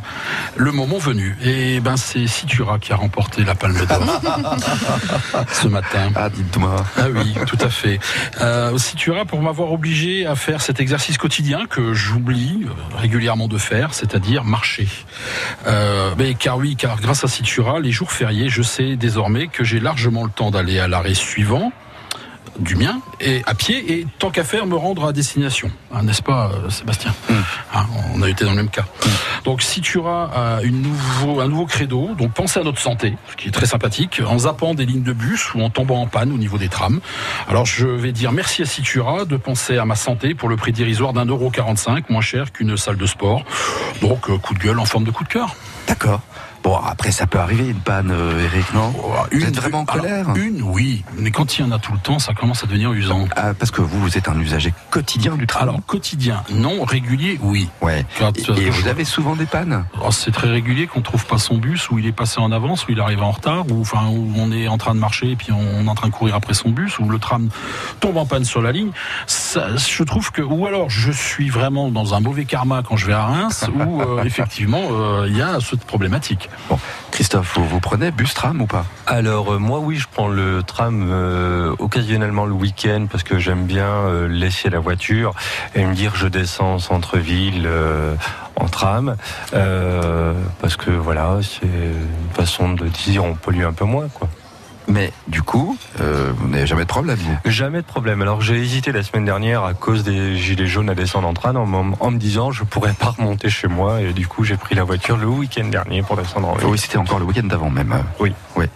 [0.56, 1.36] le moment venu.
[1.42, 4.20] Et ben, c'est Citura qui a remporté la Palme d'Or
[5.52, 6.10] ce matin.
[6.14, 6.76] Ah, dites-moi.
[6.96, 8.00] Ah oui, tout à fait.
[8.78, 11.27] Citura pour m'avoir obligé à faire cet exercice quotidien
[11.68, 14.88] que j'oublie euh, régulièrement de faire, c'est-à-dire marcher.
[15.66, 19.62] Euh, mais car oui, car grâce à Citura, les jours fériés, je sais désormais que
[19.62, 21.72] j'ai largement le temps d'aller à l'arrêt suivant
[22.58, 26.22] du mien et à pied et tant qu'à faire me rendre à destination, Hein, n'est-ce
[26.22, 27.14] pas euh, Sébastien
[27.74, 28.84] Hein, On a été dans le même cas.
[29.44, 33.48] Donc Citura a une nouveau, un nouveau credo, donc pensez à notre santé, ce qui
[33.48, 36.36] est très sympathique, en zappant des lignes de bus ou en tombant en panne au
[36.36, 37.00] niveau des trams.
[37.48, 40.72] Alors je vais dire merci à Citura de penser à ma santé pour le prix
[40.72, 43.44] dérisoire d'un euro 45, moins cher qu'une salle de sport.
[44.02, 45.54] Donc euh, coup de gueule en forme de coup de cœur.
[45.86, 46.20] D'accord.
[46.62, 48.92] Bon, après, ça peut arriver une panne, euh, Eric, non
[49.32, 51.92] Vous êtes vraiment en alors, colère Une, oui, mais quand il y en a tout
[51.92, 53.26] le temps, ça commence à devenir usant.
[53.36, 55.62] Ah, parce que vous, vous êtes un usager quotidien du tram.
[55.62, 57.68] Alors quotidien, non, régulier, oui.
[57.80, 58.04] Ouais.
[58.18, 61.38] Quand, Et, et vous avez souvent des pannes Oh, c'est très régulier qu'on trouve pas
[61.38, 64.08] son bus, ou il est passé en avance, ou il arrive en retard, ou enfin
[64.08, 66.34] où on est en train de marcher et puis on est en train de courir
[66.34, 67.48] après son bus, ou le tram
[68.00, 68.90] tombe en panne sur la ligne.
[69.26, 73.06] Ça, je trouve que, ou alors je suis vraiment dans un mauvais karma quand je
[73.06, 76.47] vais à Reims, ou euh, effectivement euh, il y a cette problématique.
[76.68, 76.78] Bon,
[77.10, 78.84] Christophe, vous, prenez bus tram ou pas?
[79.06, 83.64] Alors euh, moi oui, je prends le tram euh, occasionnellement le week-end parce que j'aime
[83.64, 85.34] bien euh, laisser la voiture
[85.74, 87.68] et me dire je descends en centre-ville
[88.56, 89.16] en tram
[89.50, 94.28] parce que voilà c'est une façon de dire on pollue un peu moins quoi.
[94.88, 98.22] Mais du coup, euh, vous n'avez jamais de problème, vous Jamais de problème.
[98.22, 101.54] Alors j'ai hésité la semaine dernière à cause des gilets jaunes à descendre en train
[101.54, 104.84] en, me disant je pourrais pas remonter chez moi et du coup j'ai pris la
[104.84, 106.66] voiture le week-end dernier pour descendre en ville.
[106.68, 107.94] Oui, c'était encore le week-end d'avant même.
[108.18, 108.32] Oui.
[108.58, 108.66] Oui.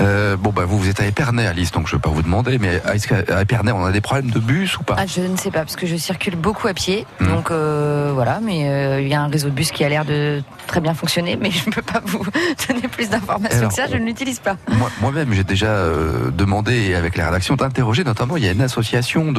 [0.00, 2.22] Euh, bon, bah, vous, vous êtes à Épernay, Alice, donc je ne vais pas vous
[2.22, 4.94] demander, mais est-ce qu'à Épernay, on a des problèmes de bus ou pas?
[4.98, 7.06] Ah, je ne sais pas, parce que je circule beaucoup à pied.
[7.20, 7.28] Hmm.
[7.28, 10.04] Donc euh, voilà, mais euh, il y a un réseau de bus qui a l'air
[10.06, 12.24] de très bien fonctionner, mais je ne peux pas vous
[12.68, 14.56] donner plus d'informations que ça, je ne l'utilise pas.
[14.78, 15.84] Moi- Moi-même, j'ai déjà
[16.32, 19.32] demandé avec la rédaction d'interroger, notamment, il y a une association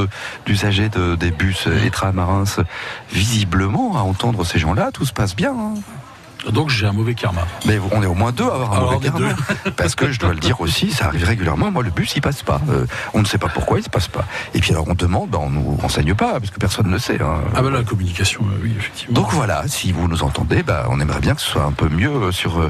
[0.45, 2.59] d'usagers de, des bus et Reims.
[3.11, 5.51] Visiblement, à entendre ces gens-là, tout se passe bien.
[5.51, 5.73] hein.
[6.51, 7.41] Donc j'ai un mauvais karma.
[7.65, 9.27] Mais on est au moins deux à avoir un Alors, mauvais karma.
[9.77, 11.69] Parce que je dois le dire aussi, ça arrive régulièrement.
[11.71, 12.61] Moi, le bus, il passe pas.
[12.69, 14.25] Euh, on ne sait pas pourquoi il se passe pas.
[14.53, 17.21] Et puis alors, on demande, ben, on nous renseigne pas, parce que personne ne sait.
[17.21, 17.41] hein.
[17.55, 19.13] Ah ben la communication, euh, oui, effectivement.
[19.21, 21.89] Donc voilà, si vous nous entendez, bah, on aimerait bien que ce soit un peu
[21.89, 22.69] mieux euh, sur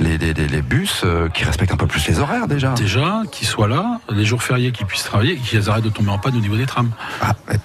[0.00, 2.72] les, les- les- les bus euh, qui respectent un peu plus les horaires déjà.
[2.72, 6.10] Déjà, qu'ils soient là, les jours fériés qu'ils puissent travailler, et qu'ils arrêtent de tomber
[6.10, 6.90] en panne au niveau des trams.
[7.20, 7.32] Ah.
[7.48, 7.56] Mais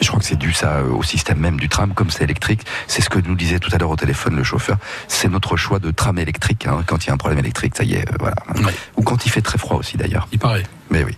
[0.00, 2.62] je crois que c'est dû ça au système même du tram, comme c'est électrique.
[2.86, 4.76] C'est ce que nous disait tout à l'heure au téléphone le chauffeur.
[5.08, 6.66] C'est notre choix de tram électrique.
[6.66, 6.82] hein.
[6.86, 8.36] Quand il y a un problème électrique, ça y est, euh, voilà.
[8.96, 10.28] Ou quand il fait très froid aussi d'ailleurs.
[10.32, 10.64] Il paraît.
[10.90, 11.16] Mais oui.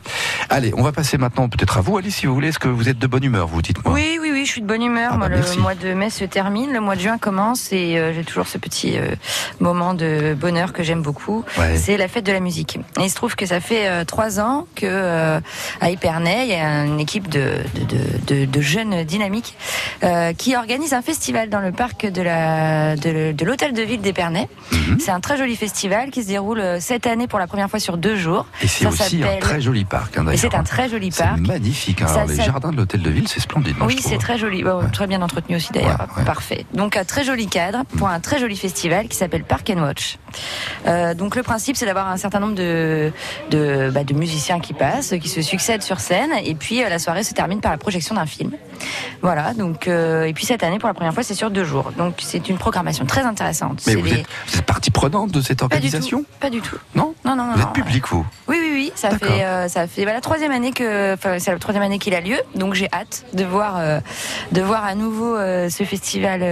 [0.50, 2.48] Allez, on va passer maintenant peut-être à vous, Alice, si vous voulez.
[2.48, 3.92] Est-ce que vous êtes de bonne humeur, vous dites-moi?
[3.94, 5.12] Oui, oui, oui, je suis de bonne humeur.
[5.14, 5.58] Ah bah, le merci.
[5.58, 8.58] mois de mai se termine, le mois de juin commence et euh, j'ai toujours ce
[8.58, 9.14] petit euh,
[9.60, 11.44] moment de bonheur que j'aime beaucoup.
[11.58, 11.76] Ouais.
[11.76, 12.76] C'est la fête de la musique.
[13.00, 15.40] Et il se trouve que ça fait euh, trois ans que
[15.80, 19.56] à Épernay, il y a une équipe de, de, de, de- de jeunes dynamiques
[20.36, 24.48] qui organise un festival dans le parc de la de, de l'hôtel de ville d'Épernay.
[24.72, 24.98] Mhm.
[25.00, 27.96] C'est un très joli festival qui se déroule cette année pour la première fois sur
[27.96, 28.46] deux jours.
[28.62, 31.22] Et c'est Ça aussi un s'appelle- très joli parc, hein, c'est un très joli C'est
[31.24, 31.38] parc.
[31.40, 32.02] magnifique.
[32.02, 32.06] hein.
[32.08, 33.76] Ça Alors, les jardins de l'hôtel de ville, c'est splendide.
[33.78, 34.62] moi, Oui, c'est très joli.
[34.92, 36.06] Très bien entretenu aussi d'ailleurs.
[36.26, 36.66] Parfait.
[36.74, 40.18] Donc un très joli cadre pour un très joli festival qui s'appelle Park and Watch.
[40.86, 43.12] Euh, donc le principe c'est d'avoir un certain nombre de
[43.50, 46.98] de, bah, de musiciens qui passent, qui se succèdent sur scène, et puis euh, la
[46.98, 48.52] soirée se termine par la projection d'un film.
[49.22, 49.54] Voilà.
[49.54, 51.92] Donc euh, et puis cette année pour la première fois c'est sur deux jours.
[51.96, 53.82] Donc c'est une programmation très intéressante.
[53.86, 56.26] Mais vous les- êtes, vous êtes partie prenante de cette Pas du organisation tout.
[56.40, 56.76] Pas du tout.
[56.94, 57.52] Non Non non non.
[57.54, 57.66] Vous non.
[57.68, 61.16] êtes public, vous Oui, oui, oui, ça fait, ça fait bah, la troisième année que,
[61.38, 63.80] c'est la troisième année qu'il a lieu, donc j'ai hâte de voir,
[64.52, 66.42] de voir à nouveau ce festival,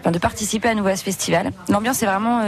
[0.00, 1.50] enfin, de participer à nouveau à ce festival.
[1.68, 2.40] L'ambiance est vraiment,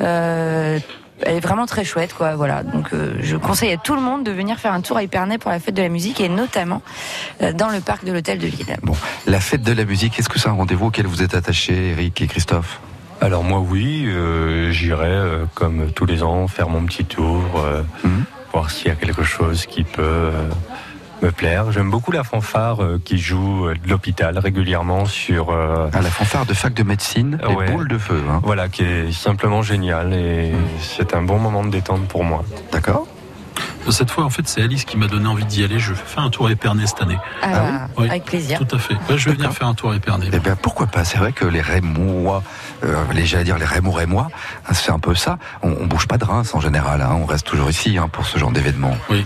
[0.00, 0.78] euh,
[1.22, 2.36] elle est vraiment très chouette, quoi.
[2.36, 5.02] Voilà, donc euh, je conseille à tout le monde de venir faire un tour à
[5.02, 6.82] Épernay pour la fête de la musique et notamment
[7.42, 8.76] euh, dans le parc de l'hôtel de ville.
[8.82, 8.94] Bon,
[9.26, 12.20] la fête de la musique, est-ce que c'est un rendez-vous auquel vous êtes attachés, Eric
[12.20, 12.80] et Christophe?
[13.22, 17.82] Alors moi oui, euh, j'irai euh, comme tous les ans faire mon petit tour, euh,
[18.04, 18.24] Mhm.
[18.52, 20.50] voir s'il y a quelque chose qui peut euh,
[21.22, 21.72] me plaire.
[21.72, 26.10] J'aime beaucoup la fanfare euh, qui joue euh, de l'hôpital régulièrement sur euh, Ah, La
[26.10, 27.70] fanfare de fac de médecine, les Ouais.
[27.70, 28.22] boules de feu.
[28.30, 28.40] hein.
[28.42, 32.44] voilà qui est simplement génial et c'est un bon moment de détente pour moi.
[32.72, 33.06] D'accord
[33.88, 35.78] Cette fois, en fait, c'est Alice qui m'a donné envie d'y aller.
[35.78, 37.18] Je vais faire un tour à Épernay cette année.
[37.40, 38.08] Ah, bah, Oui.
[38.10, 38.58] avec plaisir.
[38.58, 38.94] Tout à fait.
[39.08, 40.28] Ouais, je vais venir faire un tour à Épernay.
[40.32, 41.04] Eh bien, pourquoi pas?
[41.04, 42.42] C'est vrai que les Rémois,
[42.84, 44.28] euh, les, j'allais dire les Rémois Rémois,
[44.68, 45.38] hein, c'est un peu ça.
[45.62, 47.00] On, on bouge pas de Reims en général.
[47.00, 47.16] hein.
[47.22, 48.94] On reste toujours ici hein, pour ce genre d'événement.
[49.08, 49.24] Oui.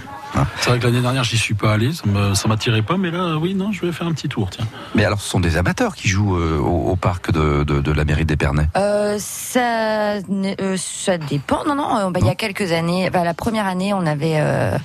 [0.60, 3.54] C'est vrai que l'année dernière, j'y suis pas allé, ça m'attirait pas, mais là, oui,
[3.54, 4.66] non, je vais faire un petit tour, tiens.
[4.94, 7.92] Mais alors, ce sont des amateurs qui jouent euh, au, au parc de, de- de
[7.92, 8.68] la mairie d'Épernay.
[8.76, 11.64] Euh, ça, euh, ça dépend.
[11.66, 11.96] Non, non.
[11.98, 14.76] euh, bah, il y a quelques années, bah, la première année, on avait, euh,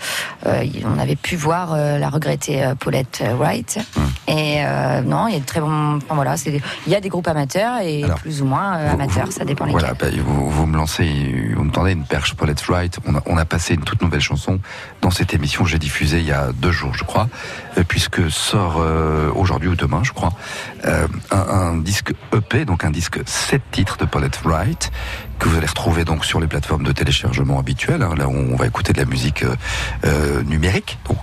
[0.48, 3.80] euh, on avait pu voir euh, la regrettée euh, Paulette Wright.
[4.28, 5.98] Et euh, non, il y a de très bons.
[5.98, 9.32] enfin, voilà, c'est, il y a des groupes amateurs et plus ou moins euh, amateurs.
[9.32, 9.80] ça dépend lesquels.
[9.82, 12.98] Voilà, bah, vous, vous me lancez, vous me tendez une perche Paulette Wright.
[13.06, 14.60] On a, on a passé une toute nouvelle chanson
[15.02, 17.28] dans cette émission que j'ai diffusée il y a deux jours, je crois,
[17.78, 20.34] euh, puisque sort euh, aujourd'hui ou demain, je crois,
[20.86, 24.92] euh, un, un disque EP, donc un disque sept titres de Paulette Wright,
[25.40, 28.02] que vous allez retrouver donc sur les plateformes de téléchargement habituelles.
[28.02, 29.56] hein, là, où on va écouter de la musique euh,
[30.06, 30.98] euh, numérique.
[31.08, 31.20] Donc,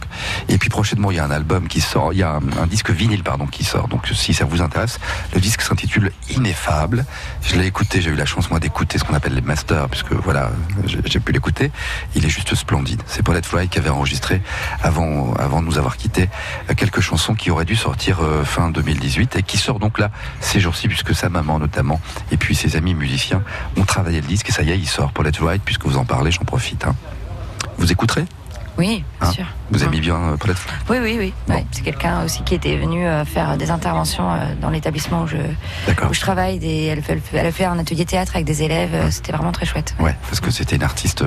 [0.48, 2.90] et puis prochainement, il y a un album qui sort, il y a un, disque
[2.90, 3.88] vinyle pardon qui sort.
[3.88, 4.98] Donc, si ça vous intéresse,
[5.34, 7.04] le disque s'intitule Ineffable.
[7.42, 10.12] Je l'ai écouté, j'ai eu la chance moi d'écouter ce qu'on appelle les masters, puisque
[10.12, 10.50] voilà,
[10.86, 11.70] j'ai pu l'écouter.
[12.14, 13.02] Il est juste splendide.
[13.06, 14.42] C'est Paulette Fly qui avait enregistré
[14.82, 16.28] avant, avant de nous avoir quitté
[16.70, 20.10] euh, quelques chansons qui auraient dû sortir euh, fin 2018 et qui sort donc là
[20.40, 22.00] ces jours-ci, puisque sa maman notamment
[22.30, 23.42] et puis ses amis musiciens
[23.76, 26.04] ont travaillé le disque et ça y est, il sort Paulette Wright, puisque vous en
[26.04, 26.86] parlez, j'en profite.
[26.86, 26.94] hein.
[27.78, 28.24] Vous écouterez?
[28.78, 29.44] Oui, bien Hein sûr.
[29.70, 30.56] Vous aimez bien euh, Paulette
[30.88, 31.34] Oui, oui, oui.
[31.48, 35.26] Ouais, c'est quelqu'un aussi qui était venu euh, faire des interventions euh, dans l'établissement où
[35.26, 36.58] je, où je travaille.
[36.58, 38.90] Des, elle, fait, elle a fait un atelier théâtre avec des élèves.
[38.94, 39.94] euh, C'était vraiment très chouette.
[40.00, 41.24] Ouais, parce que c'était une artiste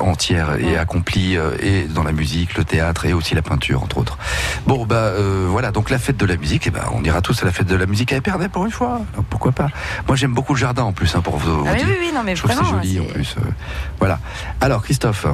[0.00, 4.18] entière et accomplie et dans la musique, le théâtre et aussi la peinture entre autres.
[4.66, 5.12] Bon bah
[5.46, 7.66] voilà, donc la fête de la musique, et ben on ira tous à la fête
[7.66, 9.00] de la musique à Épernay pour une fois.
[9.30, 9.68] Pourquoi pas?
[10.06, 11.86] Moi j'aime beaucoup le jardin en plus hein, pour vous, vous Ah oui, dire.
[11.88, 13.36] oui, oui, non, mais Je trouve que vraiment, c'est joli en plus.
[13.98, 14.18] voilà.
[14.60, 15.26] Alors Christophe.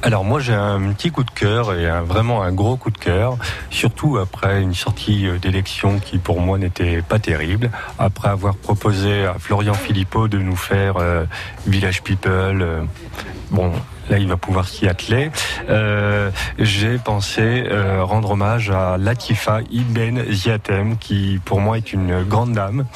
[0.00, 3.36] Alors moi j'ai un petit coup de cœur et vraiment un gros coup de cœur,
[3.70, 9.26] surtout après une sortie euh, d'élection qui pour moi n'était pas terrible, après avoir proposé
[9.26, 11.24] à Florian Philippot de nous faire euh,
[11.66, 12.82] Village People, euh,
[13.50, 13.72] bon
[14.08, 15.30] là il va pouvoir s'y atteler,
[15.68, 22.22] Euh, j'ai pensé euh, rendre hommage à Latifa Ibn Ziatem qui pour moi est une
[22.24, 22.86] grande dame.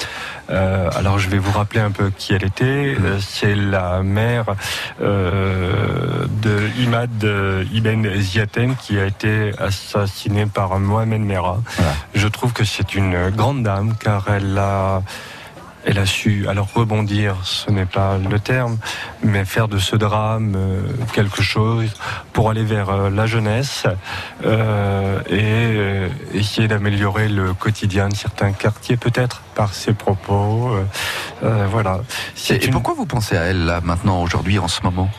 [0.49, 2.95] Euh, alors je vais vous rappeler un peu qui elle était.
[3.19, 4.45] C'est la mère
[5.01, 7.25] euh, de Imad
[7.73, 11.61] Ibn Ziatem qui a été assassinée par Mohamed Merah.
[12.13, 15.01] Je trouve que c'est une grande dame car elle a
[15.85, 18.77] elle a su, alors rebondir, ce n'est pas le terme,
[19.23, 20.81] mais faire de ce drame euh,
[21.13, 21.93] quelque chose
[22.31, 23.85] pour aller vers euh, la jeunesse
[24.45, 30.71] euh, et euh, essayer d'améliorer le quotidien de certains quartiers peut-être par ses propos.
[31.43, 31.99] euh, voilà.
[32.49, 35.09] Et, et pourquoi vous pensez à elle là maintenant aujourd'hui en ce moment?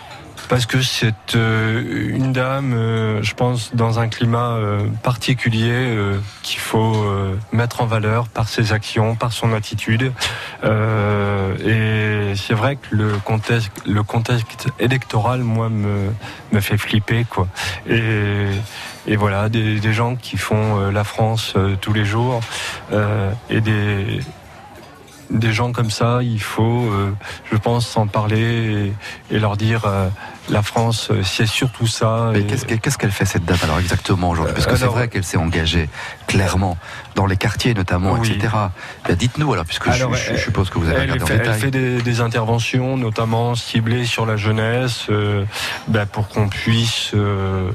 [0.49, 5.97] Parce que c'est euh, une dame, euh, je pense, dans un climat euh, particulier
[6.43, 7.05] qu'il faut
[7.53, 10.13] mettre en valeur par ses actions, par son attitude.
[10.63, 16.11] Et c'est vrai que le contexte, le contexte électoral, moi, me,
[16.53, 17.49] me fait flipper, quoi.
[17.89, 22.41] Et, voilà, des, gens qui font la France tous les jours
[23.51, 24.21] et des
[25.31, 26.91] des gens comme ça, il faut,
[27.51, 28.93] je pense, s'en parler
[29.31, 29.87] et, leur dire
[30.51, 32.31] la France, euh, c'est surtout ça.
[32.33, 34.55] Mais Et- qu'est-ce qu'elle fait cette dame alors exactement aujourd'hui?
[34.55, 35.89] Parce que c'est vrai qu'elle s'est engagée
[36.27, 36.77] clairement
[37.15, 38.31] dans les quartiers notamment, Oui.
[38.33, 38.53] etc.
[39.09, 41.23] Ben, Dites-nous alors, puisque je- Alors, je, je elle- suppose que vous avez elle regardé
[41.23, 41.61] en fait, elle détail.
[41.61, 45.45] fait des, des interventions, notamment ciblées sur la jeunesse, euh,
[45.89, 47.71] ben, pour qu'on puisse euh,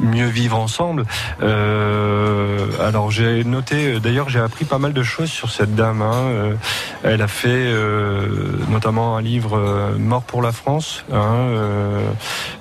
[0.00, 1.04] mieux vivre ensemble.
[1.42, 6.02] Euh, alors j'ai noté, d'ailleurs j'ai appris pas mal de choses sur cette dame.
[6.02, 6.12] hein.
[6.14, 6.54] Euh,
[7.02, 8.26] Elle a fait euh,
[8.70, 12.00] notamment un livre euh, Mort pour la France, hein, euh,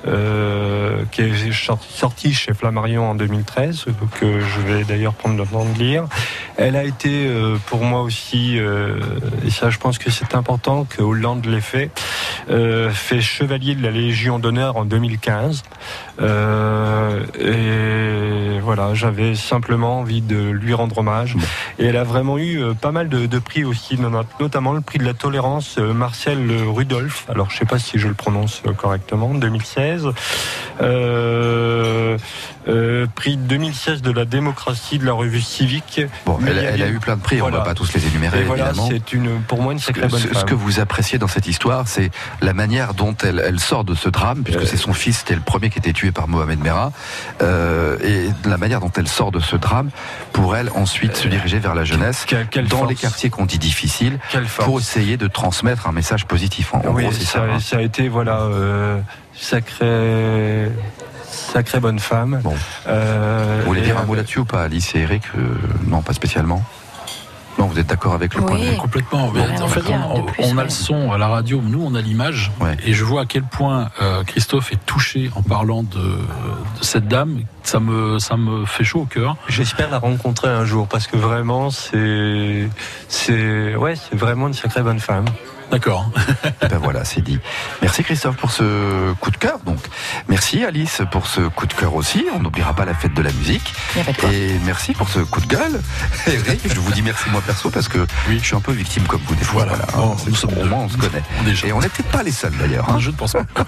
[0.08, 1.52] euh, qui est
[1.90, 3.86] sorti chez Flammarion en 2013,
[4.20, 6.06] que je vais d'ailleurs prendre le temps de lire.
[6.58, 9.00] Elle a été euh, pour moi aussi, euh,
[9.46, 11.90] et ça je pense que c'est important que Hollande l'ait fait,
[12.52, 15.64] euh, fait chevalier de la Légion d'honneur en 2015.
[16.22, 21.36] Euh, et voilà, j'avais simplement envie de lui rendre hommage.
[21.80, 25.00] Et elle a vraiment eu pas mal de, de prix aussi, not- notamment le prix
[25.00, 27.26] de la tolérance Marcel Rudolph.
[27.30, 30.10] Alors je sais pas si je le prononce correctement, 2016.
[30.82, 32.18] Euh,
[32.68, 36.02] euh, prix 2016 de la démocratie de la revue civique.
[36.26, 37.58] Bon, elle, a elle a eu plein de prix, on Voilà.
[37.60, 38.88] va pas tous les énumérer Et voilà, évidemment.
[38.92, 40.46] c'est une, pour moi une Ce que, sacrée bonne ce- ce femme.
[40.46, 42.12] que vous appréciez dans cette histoire, c'est
[42.42, 45.42] la manière dont elle, elle sort de ce drame, puisque c'est son fils, c'était le
[45.42, 46.92] premier qui était tué par Mohamed Merah,
[47.42, 49.90] euh, et la manière dont elle sort de ce drame
[50.32, 52.90] pour elle ensuite se diriger vers la jeunesse quelle dans force.
[52.90, 54.20] les quartiers qu'on dit difficiles
[54.60, 56.74] pour essayer de transmettre un message positif.
[56.74, 57.32] En, en oui, gros, c'est ça.
[57.32, 57.60] ça, hein.
[57.60, 59.00] ça a été voilà euh,
[59.36, 60.70] sacré
[61.34, 62.42] sacrée bonne femme.
[62.88, 65.42] Euh, Vous voulez dire un mot là-dessus ou pas, Alice et Eric Euh,
[65.88, 66.64] Non, pas spécialement.
[67.60, 69.26] Non, vous êtes d'accord avec le point de vue Complètement.
[69.28, 70.64] En fait, on, de plus, on a ouais.
[70.64, 72.52] le son à la radio, nous on a l'image,
[72.84, 77.08] et je vois à quel point euh, Christophe est touché en parlant de, de cette
[77.08, 77.42] dame.
[77.62, 79.36] Ça me, ça me fait chaud au cœur.
[79.48, 82.68] J'espère la rencontrer un jour parce que vraiment c'est
[83.08, 85.26] c'est ouais c'est vraiment une sacrée bonne femme.
[85.74, 86.08] D'accord.
[86.62, 87.40] Eh ben voilà, c'est dit.
[87.82, 89.58] Merci Christophe pour ce coup de cœur.
[89.66, 89.80] Donc,
[90.28, 92.28] merci Alice pour ce coup de cœur aussi.
[92.36, 93.74] On n'oubliera pas la fête de la musique.
[94.32, 95.82] Et merci pour ce coup de gueule.
[96.28, 99.22] Eric, je vous dis merci moi perso parce que je suis un peu victime comme
[99.26, 99.66] vous des fois.
[99.66, 99.84] Voilà.
[99.98, 100.16] hein.
[100.24, 101.24] C'est- au moins on se connaît.
[101.66, 102.88] Et on n'était pas les seuls d'ailleurs.
[102.92, 103.00] hein.
[103.00, 103.44] Je ne pense pas.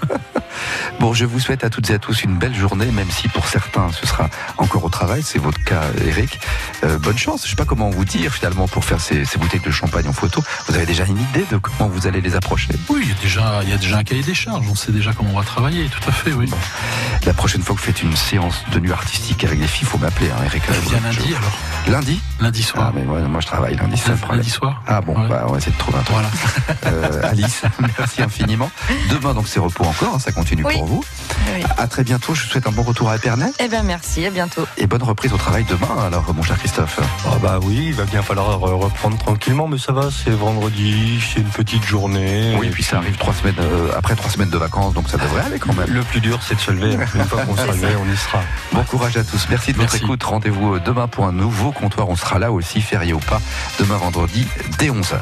[1.00, 3.46] Bon, je vous souhaite à toutes et à tous une belle journée, même si pour
[3.46, 5.22] certains ce sera encore au travail.
[5.22, 6.40] C'est votre cas, Eric.
[6.82, 7.42] Euh, bonne chance.
[7.44, 10.14] Je sais pas comment vous dire finalement pour faire ces, ces bouteilles de champagne en
[10.14, 10.42] photo.
[10.66, 13.14] Vous avez déjà une idée de comment vous allez les approcher Oui, il y a
[13.22, 14.66] déjà, il y a déjà un cahier des charges.
[14.70, 15.86] On sait déjà comment on va travailler.
[15.88, 16.50] Tout à fait, oui.
[17.24, 19.98] La prochaine fois que vous faites une séance de nuit artistique avec les filles, faut
[19.98, 20.62] m'appeler, hein, Eric.
[20.68, 21.52] Elle vient lundi alors.
[21.88, 22.86] Lundi Lundi soir.
[22.88, 24.12] Ah, mais moi, moi je travaille lundi, c'est.
[24.30, 24.82] Lundi soir.
[24.86, 26.16] Ah bon, bah, on va essayer de trouver un truc.
[26.16, 26.28] Voilà.
[26.86, 27.62] Euh, Alice,
[27.98, 28.70] merci infiniment.
[29.10, 30.74] Demain, donc, c'est repos encore, hein, ça continue Oui.
[30.74, 31.04] pour vous.
[31.54, 31.62] Oui.
[31.78, 34.30] À très bientôt, je vous souhaite un bon retour à Épernay Eh bien, merci, à
[34.30, 34.66] bientôt.
[34.76, 37.00] et bonne reprise au travail demain, alors, mon cher Christophe.
[37.26, 41.18] Ah bah oui, il va bien falloir euh, reprendre tranquillement, mais ça va, c'est vendredi,
[41.34, 42.56] c'est une petite journée.
[42.58, 45.42] Oui, puis ça arrive trois semaines, euh, après trois semaines de vacances, donc ça devrait
[45.42, 45.88] aller quand même.
[45.88, 46.92] Le plus dur, c'est de se lever.
[47.14, 48.40] Une fois qu'on sera levé, on y sera.
[48.72, 49.46] Bon courage à tous.
[49.50, 50.04] Merci de votre Merci.
[50.04, 50.22] écoute.
[50.22, 52.08] Rendez-vous euh, demain pour un nouveau comptoir.
[52.08, 53.40] On sera là aussi, férié ou pas,
[53.78, 54.46] demain vendredi,
[54.78, 55.18] dès 11h.